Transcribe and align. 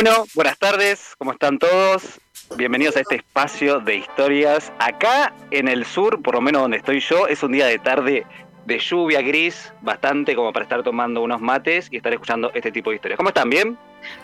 Bueno, 0.00 0.26
buenas 0.36 0.56
tardes, 0.60 1.16
¿cómo 1.18 1.32
están 1.32 1.58
todos? 1.58 2.20
Bienvenidos 2.56 2.96
a 2.96 3.00
este 3.00 3.16
espacio 3.16 3.80
de 3.80 3.96
historias. 3.96 4.72
Acá 4.78 5.34
en 5.50 5.66
el 5.66 5.84
sur, 5.84 6.22
por 6.22 6.36
lo 6.36 6.40
menos 6.40 6.62
donde 6.62 6.76
estoy 6.76 7.00
yo, 7.00 7.26
es 7.26 7.42
un 7.42 7.50
día 7.50 7.66
de 7.66 7.80
tarde 7.80 8.24
de 8.64 8.78
lluvia 8.78 9.20
gris, 9.22 9.72
bastante 9.80 10.36
como 10.36 10.52
para 10.52 10.62
estar 10.62 10.84
tomando 10.84 11.20
unos 11.20 11.40
mates 11.40 11.88
y 11.90 11.96
estar 11.96 12.12
escuchando 12.12 12.52
este 12.54 12.70
tipo 12.70 12.90
de 12.90 12.96
historias. 12.96 13.16
¿Cómo 13.16 13.30
están? 13.30 13.50
¿Bien? 13.50 13.76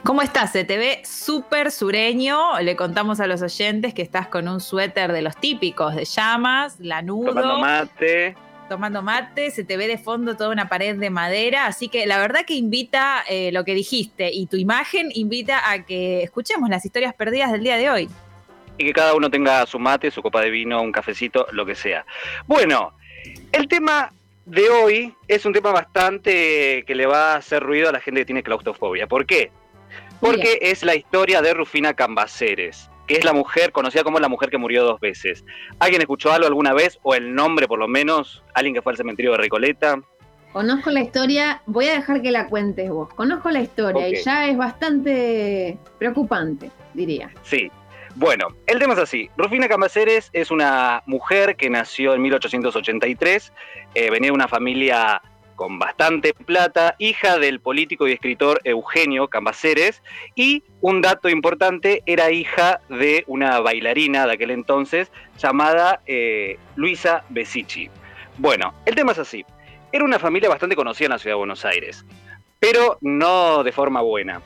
¿Cómo 0.04 0.22
estás? 0.22 0.52
Se 0.52 0.62
te 0.62 0.76
ve 0.76 1.02
súper 1.04 1.72
sureño. 1.72 2.60
Le 2.60 2.76
contamos 2.76 3.18
a 3.18 3.26
los 3.26 3.42
oyentes 3.42 3.94
que 3.94 4.02
estás 4.02 4.28
con 4.28 4.46
un 4.46 4.60
suéter 4.60 5.10
de 5.10 5.22
los 5.22 5.36
típicos 5.36 5.96
de 5.96 6.04
llamas, 6.04 6.78
lanudo. 6.78 7.30
Tomando 7.30 7.58
mate 7.58 8.36
tomando 8.68 9.02
mate, 9.02 9.50
se 9.50 9.64
te 9.64 9.76
ve 9.76 9.86
de 9.86 9.98
fondo 9.98 10.36
toda 10.36 10.50
una 10.50 10.68
pared 10.68 10.96
de 10.96 11.10
madera, 11.10 11.66
así 11.66 11.88
que 11.88 12.06
la 12.06 12.18
verdad 12.18 12.44
que 12.46 12.54
invita 12.54 13.22
eh, 13.28 13.50
lo 13.52 13.64
que 13.64 13.74
dijiste 13.74 14.30
y 14.32 14.46
tu 14.46 14.56
imagen 14.56 15.10
invita 15.14 15.70
a 15.70 15.84
que 15.84 16.22
escuchemos 16.22 16.68
las 16.68 16.84
historias 16.84 17.14
perdidas 17.14 17.52
del 17.52 17.62
día 17.62 17.76
de 17.76 17.90
hoy. 17.90 18.08
Y 18.78 18.84
que 18.86 18.92
cada 18.92 19.14
uno 19.14 19.30
tenga 19.30 19.64
su 19.66 19.78
mate, 19.78 20.10
su 20.10 20.22
copa 20.22 20.40
de 20.40 20.50
vino, 20.50 20.82
un 20.82 20.92
cafecito, 20.92 21.46
lo 21.52 21.64
que 21.64 21.74
sea. 21.74 22.04
Bueno, 22.46 22.94
el 23.52 23.68
tema 23.68 24.12
de 24.46 24.68
hoy 24.68 25.14
es 25.28 25.46
un 25.46 25.52
tema 25.52 25.70
bastante 25.70 26.84
que 26.86 26.94
le 26.94 27.06
va 27.06 27.32
a 27.32 27.36
hacer 27.36 27.62
ruido 27.62 27.88
a 27.88 27.92
la 27.92 28.00
gente 28.00 28.20
que 28.20 28.26
tiene 28.26 28.42
claustrofobia. 28.42 29.06
¿Por 29.06 29.26
qué? 29.26 29.50
Porque 30.20 30.58
es 30.60 30.82
la 30.82 30.94
historia 30.94 31.42
de 31.42 31.54
Rufina 31.54 31.94
Cambaceres 31.94 32.90
que 33.06 33.16
es 33.16 33.24
la 33.24 33.32
mujer, 33.32 33.72
conocida 33.72 34.04
como 34.04 34.18
la 34.18 34.28
mujer 34.28 34.50
que 34.50 34.58
murió 34.58 34.84
dos 34.84 35.00
veces. 35.00 35.44
¿Alguien 35.78 36.00
escuchó 36.00 36.32
algo 36.32 36.46
alguna 36.46 36.72
vez, 36.72 36.98
o 37.02 37.14
el 37.14 37.34
nombre 37.34 37.68
por 37.68 37.78
lo 37.78 37.88
menos? 37.88 38.42
¿Alguien 38.54 38.74
que 38.74 38.82
fue 38.82 38.92
al 38.92 38.96
cementerio 38.96 39.32
de 39.32 39.38
Recoleta? 39.38 40.00
Conozco 40.52 40.90
la 40.90 41.02
historia, 41.02 41.62
voy 41.66 41.88
a 41.88 41.94
dejar 41.94 42.22
que 42.22 42.30
la 42.30 42.46
cuentes 42.46 42.88
vos. 42.88 43.12
Conozco 43.14 43.50
la 43.50 43.60
historia 43.60 44.08
y 44.08 44.22
ya 44.22 44.46
es 44.46 44.56
bastante 44.56 45.76
preocupante, 45.98 46.70
diría. 46.94 47.30
Sí. 47.42 47.70
Bueno, 48.14 48.46
el 48.68 48.78
tema 48.78 48.92
es 48.92 49.00
así. 49.00 49.28
Rufina 49.36 49.66
Cambaceres 49.66 50.30
es 50.32 50.52
una 50.52 51.02
mujer 51.06 51.56
que 51.56 51.68
nació 51.68 52.14
en 52.14 52.22
1883, 52.22 53.52
eh, 53.96 54.10
venía 54.10 54.28
de 54.28 54.34
una 54.34 54.46
familia 54.46 55.20
con 55.54 55.78
bastante 55.78 56.34
plata, 56.34 56.96
hija 56.98 57.38
del 57.38 57.60
político 57.60 58.06
y 58.08 58.12
escritor 58.12 58.60
Eugenio 58.64 59.28
Cambaceres, 59.28 60.02
y 60.34 60.62
un 60.80 61.00
dato 61.00 61.28
importante, 61.28 62.02
era 62.06 62.30
hija 62.30 62.80
de 62.88 63.24
una 63.26 63.60
bailarina 63.60 64.26
de 64.26 64.32
aquel 64.32 64.50
entonces 64.50 65.10
llamada 65.38 66.00
eh, 66.06 66.58
Luisa 66.76 67.24
Besici. 67.28 67.90
Bueno, 68.38 68.74
el 68.84 68.94
tema 68.94 69.12
es 69.12 69.18
así. 69.18 69.44
Era 69.92 70.04
una 70.04 70.18
familia 70.18 70.48
bastante 70.48 70.76
conocida 70.76 71.06
en 71.06 71.12
la 71.12 71.18
ciudad 71.18 71.34
de 71.34 71.38
Buenos 71.38 71.64
Aires, 71.64 72.04
pero 72.58 72.98
no 73.00 73.62
de 73.62 73.72
forma 73.72 74.00
buena. 74.00 74.40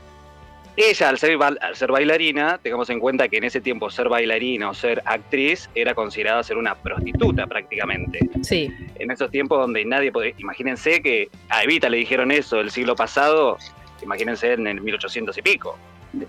Ella, 0.80 1.08
al 1.08 1.18
ser, 1.18 1.36
al 1.42 1.74
ser 1.74 1.90
bailarina, 1.90 2.58
tengamos 2.62 2.88
en 2.88 3.00
cuenta 3.00 3.28
que 3.28 3.38
en 3.38 3.42
ese 3.42 3.60
tiempo 3.60 3.90
ser 3.90 4.08
bailarina 4.08 4.70
o 4.70 4.74
ser 4.74 5.02
actriz 5.06 5.68
era 5.74 5.92
considerada 5.92 6.40
ser 6.44 6.56
una 6.56 6.76
prostituta 6.76 7.48
prácticamente. 7.48 8.20
Sí. 8.42 8.72
En 8.94 9.10
esos 9.10 9.28
tiempos 9.32 9.58
donde 9.58 9.84
nadie 9.84 10.12
podía. 10.12 10.34
Imagínense 10.38 11.02
que 11.02 11.30
a 11.48 11.64
Evita 11.64 11.88
le 11.88 11.96
dijeron 11.96 12.30
eso 12.30 12.60
el 12.60 12.70
siglo 12.70 12.94
pasado, 12.94 13.58
imagínense 14.02 14.52
en 14.52 14.68
el 14.68 14.80
1800 14.80 15.36
y 15.38 15.42
pico. 15.42 15.76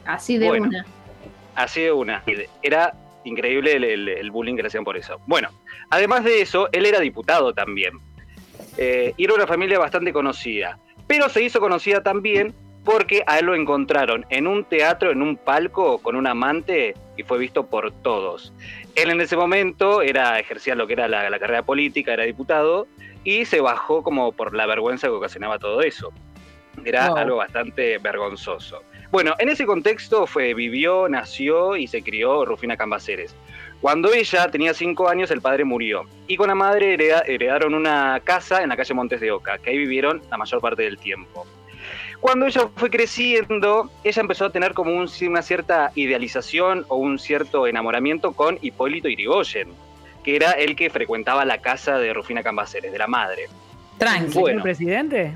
Así 0.05 0.39
de 0.39 0.49
una. 0.49 0.83
Así 1.53 1.81
de 1.81 1.91
una. 1.91 2.23
Era 2.63 2.95
increíble 3.25 3.75
el, 3.75 4.31
bullying 4.31 4.55
que 4.55 4.63
le 4.63 4.69
hacían 4.69 4.83
por 4.83 4.97
eso. 4.97 5.21
Bueno, 5.27 5.49
además 5.91 6.23
de 6.23 6.41
eso, 6.41 6.69
él 6.71 6.87
era 6.87 6.99
diputado 6.99 7.53
también. 7.53 7.99
Eh, 8.77 9.13
y 9.15 9.25
era 9.25 9.35
una 9.35 9.45
familia 9.45 9.77
bastante 9.77 10.11
conocida. 10.11 10.79
Pero 11.05 11.29
se 11.29 11.43
hizo 11.43 11.59
conocida 11.59 12.01
también 12.01 12.55
porque 12.89 13.23
a 13.27 13.37
él 13.37 13.45
lo 13.45 13.53
encontraron 13.53 14.25
en 14.31 14.47
un 14.47 14.65
teatro, 14.65 15.11
en 15.11 15.21
un 15.21 15.37
palco, 15.37 15.99
con 15.99 16.15
un 16.15 16.25
amante 16.25 16.95
y 17.17 17.21
fue 17.21 17.37
visto 17.37 17.67
por 17.67 17.91
todos. 17.91 18.51
Él 18.95 19.11
en 19.11 19.21
ese 19.21 19.37
momento 19.37 20.01
era, 20.01 20.39
ejercía 20.39 20.73
lo 20.73 20.87
que 20.87 20.93
era 20.93 21.07
la, 21.07 21.37
carrera 21.37 21.61
política, 21.61 22.13
era 22.13 22.23
diputado, 22.23 22.87
y 23.23 23.45
se 23.45 23.61
bajó 23.61 24.01
como 24.01 24.31
por 24.31 24.55
la 24.55 24.65
vergüenza 24.65 25.05
que 25.05 25.13
ocasionaba 25.13 25.59
todo 25.59 25.81
eso. 25.81 26.11
Era 26.83 27.05
algo 27.09 27.35
bastante 27.35 27.99
vergonzoso. 27.99 28.81
Bueno, 29.11 29.35
en 29.37 29.49
ese 29.49 29.67
contexto 29.67 30.25
fue, 30.25 30.55
vivió, 30.55 31.07
nació 31.09 31.75
y 31.75 31.85
se 31.85 32.01
crió 32.01 32.43
Rufina 32.43 32.75
Cambaceres. 32.75 33.35
Cuando 33.81 34.11
ella 34.11 34.49
tenía 34.49 34.73
cinco 34.73 35.09
años, 35.09 35.29
el 35.29 35.41
padre 35.41 35.63
murió. 35.63 36.05
Y 36.25 36.37
con 36.37 36.47
la 36.47 36.55
madre 36.55 36.95
heredaron 36.95 37.75
una 37.75 38.19
casa 38.23 38.63
en 38.63 38.69
la 38.69 38.75
calle 38.75 38.95
Montes 38.95 39.21
de 39.21 39.31
Oca, 39.31 39.59
que 39.59 39.69
ahí 39.69 39.77
vivieron 39.77 40.23
la 40.31 40.37
mayor 40.37 40.59
parte 40.59 40.81
del 40.81 40.97
tiempo. 40.97 41.45
Cuando 42.21 42.47
ella 42.47 42.69
fue 42.75 42.89
creciendo, 42.89 43.89
ella 44.03 44.21
empezó 44.21 44.45
a 44.45 44.49
tener 44.51 44.73
como 44.73 44.91
una 44.93 45.41
cierta 45.41 45.91
idealización 45.95 46.85
o 46.89 46.97
un 46.97 47.17
cierto 47.17 47.65
enamoramiento 47.65 48.33
con 48.33 48.57
Hipólito 48.61 49.07
Irigoyen, 49.07 49.69
que 50.23 50.35
era 50.35 50.51
el 50.51 50.75
que 50.75 50.89
frecuentaba 50.89 51.45
la 51.45 51.59
casa 51.59 51.97
de 51.97 52.13
Rufina 52.13 52.43
Cambaceres, 52.43 52.91
de 52.91 52.97
la 52.97 53.07
madre. 53.07 53.47
Tranqui. 53.97 54.37
¿El 54.37 54.45
señor 54.45 54.61
presidente? 54.61 55.33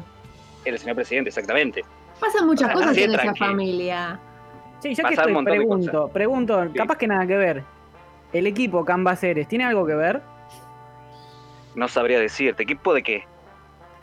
El 0.65 0.77
señor 0.77 0.95
presidente, 0.95 1.29
exactamente. 1.29 1.85
Pasan 2.19 2.45
muchas 2.47 2.71
cosas 2.73 2.97
en 2.97 3.13
esa 3.13 3.33
familia. 3.35 4.19
Sí, 4.81 4.93
ya 4.93 5.07
que 5.07 5.13
estoy, 5.13 5.43
pregunto, 5.45 6.09
pregunto, 6.09 6.69
capaz 6.75 6.97
que 6.97 7.07
nada 7.07 7.25
que 7.25 7.37
ver. 7.37 7.63
¿El 8.33 8.45
equipo 8.47 8.83
Cambaceres 8.83 9.47
tiene 9.47 9.63
algo 9.63 9.85
que 9.85 9.95
ver? 9.95 10.21
No 11.75 11.87
sabría 11.87 12.19
decirte. 12.19 12.63
¿Equipo 12.63 12.93
de 12.93 13.03
qué? 13.03 13.27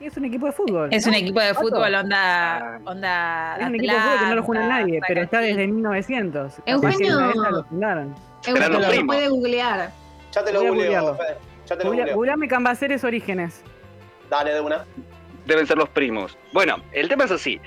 Es 0.00 0.16
un 0.16 0.25
equipo 0.25 0.47
de 0.47 0.53
fútbol. 0.53 0.88
Es 0.93 1.06
un 1.06 1.15
equipo 1.15 1.41
de 1.41 1.55
fútbol, 1.55 1.94
onda. 1.94 2.56
Ah. 2.56 2.81
onda 2.84 3.56
es 3.61 3.66
un 3.66 3.75
equipo 3.75 3.93
de 3.93 4.00
fútbol 4.00 4.19
que 4.19 4.27
no 4.27 4.34
lo 4.34 4.43
juega 4.43 4.66
nadie, 4.66 5.00
pero 5.06 5.22
está 5.22 5.41
desde 5.41 5.66
1900. 5.66 6.55
Eugenio. 6.66 7.21
lo 7.50 7.65
fundaron. 7.65 8.15
Eugenio 8.47 8.81
lo 8.81 9.06
puede 9.06 9.28
googlear. 9.28 9.91
Ya 10.33 10.44
te 10.44 10.53
lo 10.53 10.60
googleo, 10.60 11.19
Ya 11.66 11.77
te 11.77 11.84
lo 11.84 11.91
googleo. 11.91 12.15
Googleame 12.15 12.49
Cambaceres 12.49 13.05
Orígenes. 13.05 13.62
Dale, 14.28 14.55
de 14.55 14.60
una. 14.60 14.84
Deben 15.47 15.66
ser 15.66 15.78
los 15.78 15.89
primos. 15.89 16.39
Bueno, 16.53 16.77
el 16.93 17.09
tema 17.09 17.25
es 17.25 17.33
así. 17.33 17.60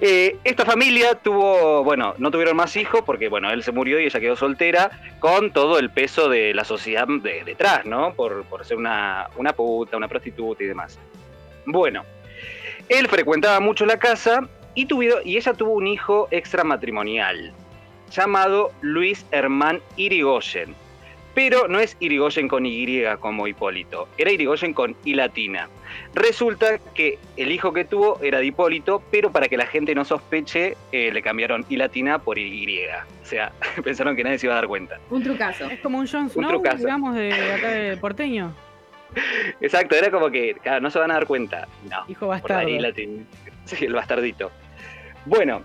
Eh, 0.00 0.38
esta 0.44 0.64
familia 0.64 1.14
tuvo, 1.14 1.82
bueno, 1.82 2.14
no 2.18 2.30
tuvieron 2.30 2.56
más 2.56 2.76
hijos 2.76 3.00
porque, 3.04 3.28
bueno, 3.28 3.50
él 3.50 3.62
se 3.62 3.72
murió 3.72 3.98
y 3.98 4.04
ella 4.04 4.20
quedó 4.20 4.36
soltera 4.36 4.90
con 5.18 5.52
todo 5.52 5.78
el 5.78 5.90
peso 5.90 6.28
de 6.28 6.54
la 6.54 6.64
sociedad 6.64 7.08
detrás, 7.22 7.86
¿no? 7.86 8.12
Por, 8.14 8.44
por 8.44 8.64
ser 8.64 8.76
una, 8.76 9.28
una 9.36 9.54
puta, 9.54 9.96
una 9.96 10.06
prostituta 10.06 10.62
y 10.62 10.66
demás. 10.66 10.98
Bueno, 11.66 12.04
él 12.88 13.08
frecuentaba 13.08 13.60
mucho 13.60 13.84
la 13.84 13.98
casa 13.98 14.48
y, 14.74 14.86
y 15.24 15.36
ella 15.36 15.52
tuvo 15.52 15.72
un 15.72 15.86
hijo 15.86 16.28
extramatrimonial 16.30 17.52
llamado 18.10 18.72
Luis 18.80 19.26
Hermán 19.32 19.80
Irigoyen. 19.96 20.74
Pero 21.34 21.68
no 21.68 21.80
es 21.80 21.98
Irigoyen 22.00 22.48
con 22.48 22.64
Y 22.64 23.02
como 23.20 23.46
Hipólito, 23.46 24.08
era 24.16 24.30
Irigoyen 24.30 24.72
con 24.72 24.96
I 25.04 25.14
latina. 25.14 25.68
Resulta 26.14 26.78
que 26.94 27.18
el 27.36 27.52
hijo 27.52 27.74
que 27.74 27.84
tuvo 27.84 28.18
era 28.22 28.38
de 28.38 28.46
Hipólito, 28.46 29.02
pero 29.10 29.30
para 29.30 29.46
que 29.48 29.58
la 29.58 29.66
gente 29.66 29.94
no 29.94 30.06
sospeche, 30.06 30.78
eh, 30.92 31.10
le 31.12 31.20
cambiaron 31.20 31.66
I 31.68 31.76
latina 31.76 32.18
por 32.18 32.38
Y. 32.38 32.78
O 33.22 33.26
sea, 33.26 33.52
pensaron 33.84 34.16
que 34.16 34.24
nadie 34.24 34.38
se 34.38 34.46
iba 34.46 34.54
a 34.54 34.56
dar 34.56 34.66
cuenta. 34.66 34.98
Un 35.10 35.22
trucazo. 35.22 35.68
Es 35.68 35.80
como 35.80 35.98
un 35.98 36.06
Jon 36.06 36.30
Snow, 36.30 36.62
digamos, 36.78 37.14
de 37.14 37.32
acá 37.52 37.68
de 37.68 37.96
porteño. 37.98 38.54
Exacto, 39.60 39.94
era 39.94 40.10
como 40.10 40.30
que, 40.30 40.54
claro, 40.54 40.80
no 40.80 40.90
se 40.90 40.98
van 40.98 41.10
a 41.10 41.14
dar 41.14 41.26
cuenta. 41.26 41.66
No. 41.90 42.04
Hijo 42.08 42.26
bastardo. 42.26 42.68
Sí, 43.64 43.84
el 43.84 43.94
bastardito. 43.94 44.52
Bueno, 45.24 45.62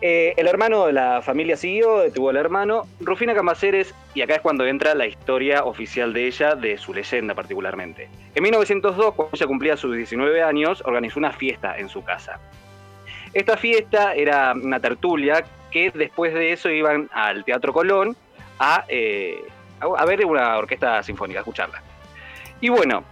eh, 0.00 0.34
el 0.36 0.46
hermano 0.46 0.86
de 0.86 0.92
la 0.92 1.22
familia 1.22 1.56
siguió, 1.56 2.12
tuvo 2.12 2.30
el 2.30 2.36
hermano. 2.36 2.86
Rufina 3.00 3.34
Cambaceres, 3.34 3.94
y 4.14 4.20
acá 4.20 4.36
es 4.36 4.40
cuando 4.40 4.66
entra 4.66 4.94
la 4.94 5.06
historia 5.06 5.64
oficial 5.64 6.12
de 6.12 6.26
ella, 6.26 6.54
de 6.54 6.78
su 6.78 6.94
leyenda 6.94 7.34
particularmente. 7.34 8.08
En 8.34 8.42
1902, 8.42 9.14
cuando 9.14 9.34
ella 9.34 9.46
cumplía 9.46 9.76
sus 9.76 9.96
19 9.96 10.42
años, 10.42 10.82
organizó 10.84 11.18
una 11.18 11.32
fiesta 11.32 11.76
en 11.78 11.88
su 11.88 12.04
casa. 12.04 12.38
Esta 13.32 13.56
fiesta 13.56 14.14
era 14.14 14.52
una 14.52 14.78
tertulia 14.78 15.44
que 15.70 15.90
después 15.90 16.32
de 16.32 16.52
eso 16.52 16.70
iban 16.70 17.10
al 17.12 17.44
Teatro 17.44 17.72
Colón 17.72 18.16
a, 18.58 18.84
eh, 18.88 19.42
a 19.80 20.04
ver 20.04 20.24
una 20.24 20.56
orquesta 20.58 21.02
sinfónica, 21.02 21.40
a 21.40 21.42
escucharla. 21.42 21.82
Y 22.60 22.68
bueno, 22.68 23.04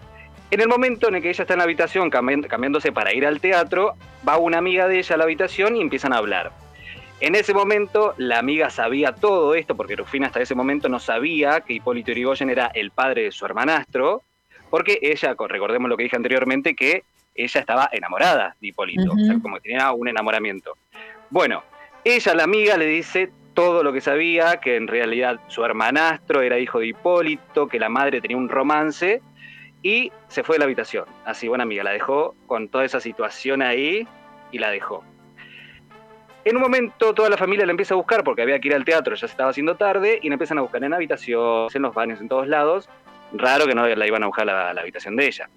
en 0.51 0.61
el 0.61 0.69
momento 0.69 1.09
en 1.09 1.17
el 1.17 1.23
que 1.23 1.31
ella 1.31 1.43
está 1.43 1.55
en 1.55 1.59
la 1.59 1.65
habitación 1.65 2.11
cambiándose 2.11 2.93
para 2.93 3.13
ir 3.13 3.27
al 3.27 3.41
teatro, 3.41 3.95
va 4.27 4.39
una 4.39 4.59
amiga 4.59 4.89
de 4.89 4.99
ella 4.99 5.15
a 5.15 5.19
la 5.19 5.25
habitación 5.25 5.77
y 5.77 5.81
empiezan 5.81 6.13
a 6.13 6.19
hablar. 6.19 6.53
En 7.21 7.35
ese 7.35 7.55
momento 7.55 8.15
la 8.19 8.39
amiga 8.39 8.69
sabía 8.71 9.13
todo 9.13 9.55
esto, 9.55 9.75
porque 9.75 9.97
Rufina 9.97 10.27
hasta 10.27 10.41
ese 10.41 10.55
momento 10.55 10.89
no 10.89 10.99
sabía 10.99 11.63
que 11.63 11.73
Hipólito 11.73 12.13
Yrigoyen 12.13 12.51
era 12.51 12.71
el 12.75 12.91
padre 12.91 13.23
de 13.23 13.33
su 13.33 13.47
hermanastro, 13.47 14.23
porque 14.69 14.99
ella, 15.01 15.35
recordemos 15.49 15.89
lo 15.89 15.97
que 15.97 16.05
dije 16.05 16.17
anteriormente, 16.17 16.75
que 16.75 17.05
ella 17.35 17.61
estaba 17.61 17.89
enamorada 17.93 18.57
de 18.61 18.69
Hipólito, 18.69 19.13
o 19.13 19.19
sea, 19.19 19.39
como 19.41 19.57
que 19.57 19.63
tenía 19.63 19.93
un 19.93 20.09
enamoramiento. 20.09 20.77
Bueno, 21.31 21.63
ella, 22.05 22.35
la 22.35 22.45
amiga, 22.45 22.77
le 22.77 22.87
dice 22.87 23.31
todo 23.55 23.83
lo 23.83 23.93
que 23.93 24.01
sabía, 24.01 24.59
que 24.61 24.77
en 24.77 24.87
realidad 24.87 25.41
su 25.49 25.65
hermanastro 25.65 26.43
era 26.43 26.59
hijo 26.59 26.79
de 26.79 26.89
Hipólito, 26.89 27.67
que 27.69 27.79
la 27.79 27.89
madre 27.89 28.21
tenía 28.21 28.37
un 28.37 28.49
romance, 28.49 29.23
y 29.83 30.13
se 30.29 30.43
fue 30.43 30.57
de 30.57 30.61
la 30.61 30.65
habitación. 30.65 31.05
Así, 31.25 31.49
buena 31.49 31.65
amiga, 31.65 31.85
la 31.85 31.93
dejó 31.93 32.35
con 32.47 32.69
toda 32.69 32.85
esa 32.85 33.01
situación 33.01 33.63
ahí 33.63 34.07
y 34.53 34.59
la 34.59 34.71
dejó. 34.71 35.05
En 36.45 36.57
un 36.57 36.63
momento 36.63 37.13
toda 37.13 37.29
la 37.29 37.37
familia 37.37 37.67
la 37.67 37.73
empieza 37.73 37.95
a 37.95 37.97
buscar 37.97 38.23
porque 38.23 38.43
había 38.43 38.61
que 38.61 38.69
ir 38.69 38.75
al 38.75 38.85
teatro, 38.85 39.15
ya 39.17 39.27
se 39.27 39.33
estaba 39.33 39.51
haciendo 39.51 39.77
tarde, 39.77 40.21
y 40.23 40.29
la 40.29 40.35
empiezan 40.35 40.59
a 40.59 40.61
buscar 40.61 40.83
en 40.85 40.95
habitaciones, 40.95 41.75
en 41.75 41.83
los 41.83 41.93
baños, 41.93 42.21
en 42.21 42.29
todos 42.29 42.47
lados. 42.47 42.89
Raro 43.33 43.67
que 43.67 43.75
no 43.75 43.87
la 43.87 44.07
iban 44.07 44.23
a 44.23 44.27
buscar 44.27 44.49
a 44.49 44.73
la, 44.73 44.81
habitación 44.81 45.17
de 45.17 45.27
ella. 45.27 45.49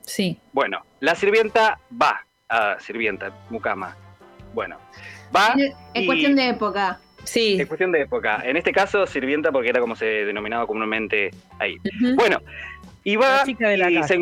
Sí. 0.00 0.38
Bueno, 0.54 0.82
la 1.00 1.14
sirvienta 1.14 1.78
va 2.00 2.24
a 2.48 2.80
sirvienta, 2.80 3.30
mucama. 3.50 3.94
Bueno, 4.54 4.78
va. 5.36 5.54
Es 5.92 6.06
cuestión 6.06 6.34
de 6.34 6.48
época. 6.48 6.98
Sí. 7.28 7.60
Es 7.60 7.66
cuestión 7.66 7.92
de 7.92 8.00
época. 8.00 8.40
En 8.42 8.56
este 8.56 8.72
caso, 8.72 9.06
sirvienta 9.06 9.52
porque 9.52 9.68
era 9.68 9.80
como 9.80 9.94
se 9.94 10.06
denominaba 10.06 10.66
comúnmente 10.66 11.30
ahí. 11.58 11.76
Bueno, 12.16 12.40
y 13.04 13.16
va. 13.16 13.38
La 13.38 13.44
chica 13.44 13.68
de 13.68 13.76
la 13.76 13.92
casa. 13.92 14.14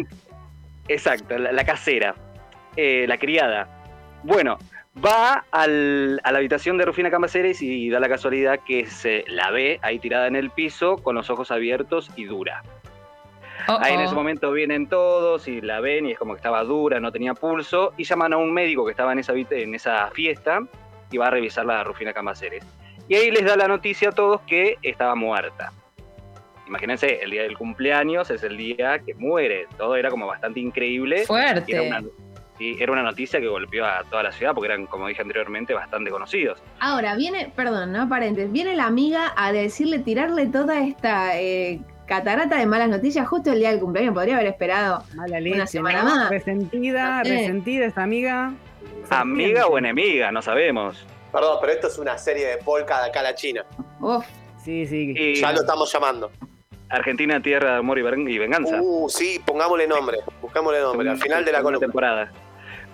exacto, 0.89 1.39
la, 1.39 1.65
casera, 1.65 2.17
eh, 2.77 3.05
la 3.07 3.17
criada. 3.17 3.69
Bueno, 4.25 4.59
va 5.05 5.45
a 5.53 5.69
la 5.69 6.21
habitación 6.25 6.79
de 6.79 6.85
Rufina 6.85 7.09
Cambaceres 7.09 7.63
y 7.63 7.91
da 7.91 8.01
la 8.01 8.09
casualidad 8.09 8.59
que 8.67 8.87
se 8.87 9.25
la 9.29 9.53
ve 9.53 9.79
ahí 9.83 10.01
tirada 10.01 10.27
en 10.27 10.35
el 10.35 10.51
piso 10.51 10.97
con 10.97 11.15
los 11.15 11.31
ojos 11.31 11.53
abiertos 11.53 12.11
y 12.17 12.25
dura. 12.25 12.65
Ahí 13.69 13.95
en 13.95 14.01
ese 14.01 14.15
momento 14.15 14.51
vienen 14.51 14.89
todos 14.89 15.47
y 15.47 15.61
la 15.61 15.81
ven 15.81 16.07
y 16.07 16.13
es 16.13 16.19
como 16.19 16.35
que 16.35 16.39
estaba 16.39 16.65
dura, 16.65 16.99
no 16.99 17.13
tenía 17.13 17.35
pulso 17.35 17.93
y 17.97 18.05
llaman 18.05 18.33
a 18.33 18.37
un 18.37 18.53
médico 18.53 18.85
que 18.85 18.91
estaba 18.91 19.13
en 19.13 19.21
esa, 19.21 19.33
en 19.33 19.75
esa 19.75 20.11
fiesta 20.11 20.61
y 21.11 21.17
va 21.19 21.29
a 21.29 21.31
revisarla 21.31 21.81
a 21.81 21.85
Rufina 21.85 22.13
Cambaceres. 22.13 22.65
Y 23.09 23.15
ahí 23.15 23.31
les 23.31 23.45
da 23.45 23.57
la 23.57 23.69
noticia 23.69 24.09
a 24.09 24.13
todos 24.13 24.41
que 24.43 24.77
estaba 24.83 25.15
muerta. 25.15 25.73
Imagínense, 26.67 27.21
el 27.23 27.31
día 27.31 27.43
del 27.43 27.57
cumpleaños 27.57 28.31
es 28.31 28.43
el 28.43 28.57
día 28.57 28.99
que 28.99 29.15
muere. 29.15 29.67
Todo 29.77 29.95
era 29.97 30.11
como 30.11 30.27
bastante 30.27 30.61
increíble. 30.61 31.25
Fuerte. 31.25 31.91
Sí, 32.59 32.75
era 32.81 32.91
una 32.91 33.03
noticia 33.03 33.39
que 33.39 33.49
golpeó 33.49 33.85
a 33.85 34.03
toda 34.05 34.23
la 34.23 34.33
ciudad 34.33 34.55
porque 34.55 34.73
eran, 34.73 34.87
como 34.87 35.07
dije 35.09 35.21
anteriormente, 35.21 35.75
bastante 35.75 36.11
conocidos. 36.11 36.59
Ahora, 36.81 37.15
viene, 37.15 37.53
perdón, 37.55 37.93
no 37.93 38.03
aparentes, 38.03 38.51
viene 38.51 38.75
la 38.75 38.87
amiga 38.87 39.35
a 39.37 39.53
decirle, 39.53 39.99
tirarle 39.99 40.47
toda 40.47 40.81
esta 40.81 41.39
eh, 41.39 41.81
catarata 42.07 42.57
de 42.57 42.65
malas 42.65 42.89
noticias 42.89 43.29
justo 43.29 43.53
el 43.53 43.59
día 43.59 43.71
del 43.73 43.81
cumpleaños. 43.81 44.15
Podría 44.15 44.37
haber 44.37 44.47
esperado 44.47 45.05
Mala 45.15 45.39
una 45.39 45.67
semana 45.67 46.03
más. 46.03 46.31
Resentida, 46.31 47.23
resentida 47.23 47.85
esta 47.85 48.03
amiga. 48.03 48.55
Amiga 49.11 49.67
o 49.67 49.77
enemiga, 49.77 50.33
no 50.33 50.41
sabemos. 50.41 51.07
Perdón, 51.37 51.59
pero 51.61 51.73
esto 51.75 51.89
es 51.89 51.99
una 51.99 52.17
serie 52.17 52.47
de 52.47 52.57
polka 52.57 53.03
de 53.03 53.11
acá 53.11 53.21
a 53.21 53.25
la 53.25 53.35
China. 53.35 53.63
Uf. 54.01 54.25
Sí, 54.65 54.87
sí. 54.87 55.35
ya 55.39 55.53
lo 55.53 55.61
estamos 55.61 55.93
llamando. 55.93 56.31
Argentina, 56.89 57.43
tierra 57.43 57.73
de 57.73 57.77
amor 57.81 57.99
y 57.99 58.39
venganza. 58.39 58.81
Uh, 58.81 59.07
sí, 59.11 59.39
pongámosle 59.45 59.87
nombre. 59.87 60.21
Buscámosle 60.41 60.81
nombre. 60.81 61.11
Al 61.11 61.19
final 61.19 61.45
de 61.45 61.53
la 61.53 61.61
columna. 61.61 61.79
temporada. 61.87 62.33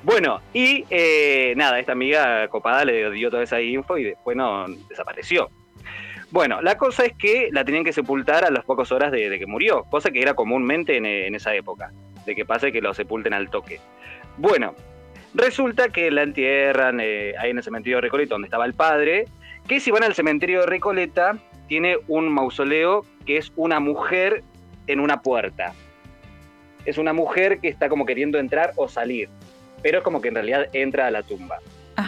Bueno, 0.03 0.41
y 0.53 0.85
eh, 0.91 1.55
nada, 1.56 1.79
esta 1.79 1.93
amiga 1.93 2.49
copada 2.49 2.85
le 2.85 3.12
dio 3.12 3.31
toda 3.31 3.44
esa 3.44 3.61
info 3.61 3.97
y 3.97 4.03
después 4.03 4.37
no 4.37 4.67
desapareció. 4.89 5.49
Bueno, 6.33 6.61
la 6.62 6.77
cosa 6.77 7.05
es 7.05 7.12
que 7.17 7.49
la 7.53 7.65
tenían 7.65 7.85
que 7.85 7.93
sepultar 7.93 8.44
a 8.44 8.50
las 8.50 8.65
pocas 8.65 8.91
horas 8.91 9.12
de, 9.12 9.39
que 9.39 9.47
murió, 9.47 9.85
cosa 9.85 10.11
que 10.11 10.21
era 10.21 10.35
comúnmente 10.35 10.97
en, 10.97 11.35
esa 11.37 11.55
época, 11.55 11.93
de 12.27 12.35
que 12.35 12.44
pase 12.44 12.73
que 12.73 12.81
lo 12.81 12.93
sepulten 12.93 13.35
al 13.35 13.50
toque. 13.50 13.79
Bueno, 14.37 14.75
resulta 15.34 15.88
que 15.88 16.11
la 16.11 16.23
entierran 16.23 17.00
eh, 17.00 17.34
ahí 17.38 17.50
en 17.50 17.58
el 17.58 17.64
cementerio 17.64 17.99
de 17.99 18.02
Recoleta, 18.02 18.34
donde 18.34 18.46
estaba 18.46 18.64
el 18.64 18.75
padre, 18.75 19.26
que 19.69 19.81
si 19.81 19.90
van 19.90 20.05
al 20.05 20.14
cementerio 20.14 20.61
de 20.61 20.67
Recoleta, 20.67 21.38
tiene 21.69 21.96
un 22.08 22.29
mausoleo 22.29 23.05
que 23.26 23.37
es 23.37 23.52
una 23.56 23.81
mujer 23.81 24.43
en 24.87 25.00
una 25.00 25.23
puerta. 25.23 25.75
Es 26.84 26.99
una 26.99 27.12
mujer 27.12 27.61
que 27.61 27.69
está 27.69 27.88
como 27.88 28.05
queriendo 28.05 28.38
entrar 28.38 28.73
o 28.76 28.88
salir 28.88 29.29
pero 29.82 29.99
es 29.99 30.05
como 30.05 30.20
que 30.20 30.29
en 30.29 30.37
realidad 30.37 30.69
entra 30.73 31.08
a 31.08 31.11
la 31.11 31.23
tumba. 31.23 31.58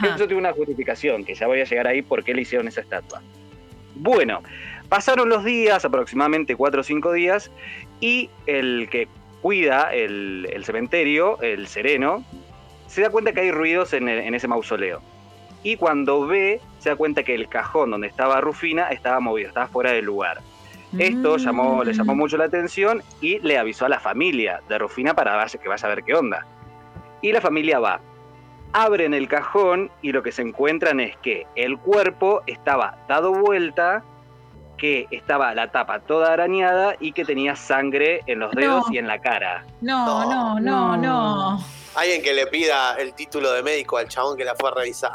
Eso 0.03 0.27
tiene 0.27 0.37
una 0.37 0.53
justificación, 0.53 1.25
que 1.25 1.35
ya 1.35 1.47
voy 1.47 1.61
a 1.61 1.65
llegar 1.65 1.87
ahí 1.87 2.01
por 2.01 2.25
qué 2.25 2.33
le 2.33 2.43
hicieron 2.43 2.69
esa 2.69 2.81
estatua. 2.81 3.21
Bueno, 3.97 4.43
pasaron 4.89 5.29
los 5.29 5.45
días, 5.45 5.85
aproximadamente 5.85 6.57
cuatro 6.57 6.81
o 6.81 6.85
cinco 6.85 7.13
días, 7.13 7.51
y 8.01 8.31
el 8.47 8.89
que 8.91 9.09
cuida 9.43 9.93
el, 9.93 10.63
cementerio, 10.65 11.41
el 11.43 11.67
sereno, 11.67 12.25
se 12.95 13.03
da 13.03 13.11
cuenta 13.11 13.33
que 13.33 13.41
hay 13.41 13.51
ruidos 13.51 13.93
en, 13.93 14.09
ese 14.09 14.47
mausoleo. 14.47 15.03
Y 15.65 15.77
cuando 15.77 16.29
ve, 16.29 16.61
se 16.79 16.91
da 16.91 16.97
cuenta 16.97 17.25
que 17.25 17.35
el 17.35 17.49
cajón 17.49 17.91
donde 17.91 18.07
estaba 18.07 18.41
Rufina 18.41 18.91
estaba 18.91 19.19
movido, 19.19 19.49
estaba 19.49 19.67
fuera 19.67 19.91
del 19.91 20.05
lugar. 20.05 20.41
Esto 20.97 21.37
llamó, 21.39 21.83
le 21.83 21.93
llamó 21.93 22.15
mm. 22.15 22.19
mucho 22.19 22.37
la 22.37 22.45
atención 22.45 23.03
y 23.21 23.41
le 23.41 23.59
avisó 23.59 23.87
a 23.87 23.89
la 23.89 23.99
familia 23.99 24.61
de 24.69 24.79
Rufina 24.79 25.13
para 25.13 25.45
que 25.47 25.69
vaya 25.69 25.87
a 25.87 25.89
ver 25.93 26.05
qué 26.05 26.15
onda. 26.15 26.47
Y 27.21 27.33
la 27.33 27.41
familia 27.41 27.81
va. 27.81 28.01
Abren 28.73 29.13
el 29.13 29.27
cajón 29.27 29.91
y 30.01 30.13
lo 30.13 30.23
que 30.23 30.31
se 30.31 30.43
encuentran 30.43 31.01
es 31.01 31.17
que 31.17 31.49
el 31.57 31.77
cuerpo 31.79 32.43
estaba 32.47 32.99
dado 33.09 33.33
vuelta, 33.33 34.05
que 34.77 35.09
estaba 35.11 35.53
la 35.57 35.73
tapa 35.73 35.99
toda 35.99 36.33
arañada 36.33 36.95
y 37.01 37.11
que 37.11 37.25
tenía 37.25 37.57
sangre 37.57 38.21
en 38.27 38.39
los 38.39 38.53
dedos 38.53 38.85
y 38.93 38.99
en 38.99 39.09
la 39.09 39.19
cara. 39.19 39.65
No, 39.81 40.31
no, 40.31 40.61
no, 40.61 40.97
no, 40.97 41.59
Alguien 41.95 42.23
que 42.23 42.33
le 42.33 42.47
pida 42.47 42.97
el 42.97 43.15
título 43.15 43.53
de 43.53 43.63
médico 43.63 43.97
al 43.97 44.09
chabón 44.09 44.37
que 44.37 44.45
la 44.45 44.55
fue 44.55 44.71
a 44.71 44.75
revisar. 44.75 45.13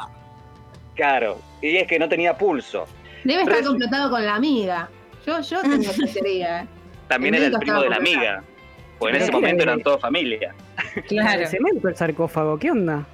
Claro, 0.96 1.40
y 1.62 1.78
es 1.78 1.88
que 1.88 2.00
no 2.00 2.08
tenía 2.08 2.38
pulso. 2.38 2.88
Debe 3.24 3.44
estar 3.44 3.64
completado 3.64 4.10
con 4.10 4.26
la 4.26 4.36
amiga. 4.36 4.90
Yo, 5.26 5.42
yo 5.42 5.62
tengo 5.62 5.81
esa 5.81 6.14
teoría. 6.14 6.68
También 7.08 7.36
era 7.36 7.48
el 7.48 7.58
primo 7.58 7.81
de 7.81 7.90
la 7.90 7.98
amiga. 7.98 8.44
Porque 8.98 9.16
en 9.16 9.24
ese 9.24 9.31
momento 9.31 9.64
eran 9.64 9.81
toda 9.81 9.98
familia. 9.98 10.54
Claro. 11.08 11.42
El 11.42 11.48
cemento 11.48 11.88
el 11.88 11.96
sarcófago, 11.96 12.60
¿qué 12.60 12.72
onda? 12.72 13.06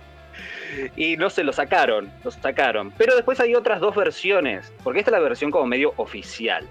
Y 0.95 1.15
no 1.15 1.29
se 1.29 1.43
lo 1.43 1.53
sacaron, 1.53 2.11
lo 2.23 2.31
sacaron. 2.31 2.91
Pero 2.97 3.15
después 3.15 3.39
hay 3.39 3.55
otras 3.55 3.79
dos 3.79 3.95
versiones, 3.95 4.73
porque 4.83 4.99
esta 4.99 5.11
es 5.11 5.13
la 5.13 5.19
versión 5.19 5.51
como 5.51 5.65
medio 5.65 5.93
oficial. 5.97 6.67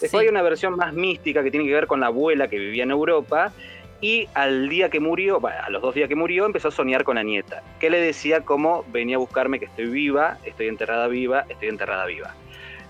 Después 0.00 0.22
hay 0.22 0.28
una 0.28 0.42
versión 0.42 0.76
más 0.76 0.92
mística 0.92 1.42
que 1.42 1.50
tiene 1.50 1.66
que 1.66 1.72
ver 1.72 1.86
con 1.86 2.00
la 2.00 2.06
abuela 2.06 2.48
que 2.48 2.58
vivía 2.58 2.84
en 2.84 2.90
Europa 2.90 3.52
y 4.00 4.28
al 4.34 4.68
día 4.68 4.90
que 4.90 5.00
murió, 5.00 5.40
a 5.44 5.70
los 5.70 5.82
dos 5.82 5.94
días 5.94 6.08
que 6.08 6.14
murió, 6.14 6.46
empezó 6.46 6.68
a 6.68 6.70
soñar 6.70 7.04
con 7.04 7.16
la 7.16 7.22
nieta, 7.22 7.62
que 7.80 7.90
le 7.90 8.00
decía 8.00 8.42
cómo 8.42 8.84
venía 8.88 9.16
a 9.16 9.18
buscarme 9.18 9.58
que 9.58 9.64
estoy 9.64 9.86
viva, 9.86 10.38
estoy 10.44 10.68
enterrada 10.68 11.08
viva, 11.08 11.44
estoy 11.48 11.68
enterrada 11.68 12.06
viva. 12.06 12.34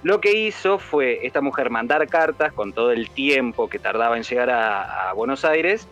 Lo 0.02 0.20
que 0.20 0.32
hizo 0.32 0.78
fue 0.78 1.26
esta 1.26 1.40
mujer 1.40 1.70
mandar 1.70 2.06
cartas 2.08 2.52
con 2.52 2.72
todo 2.72 2.92
el 2.92 3.10
tiempo 3.10 3.68
que 3.68 3.80
tardaba 3.80 4.16
en 4.16 4.22
llegar 4.22 4.48
a, 4.50 5.12
Buenos 5.14 5.44
Aires 5.44 5.88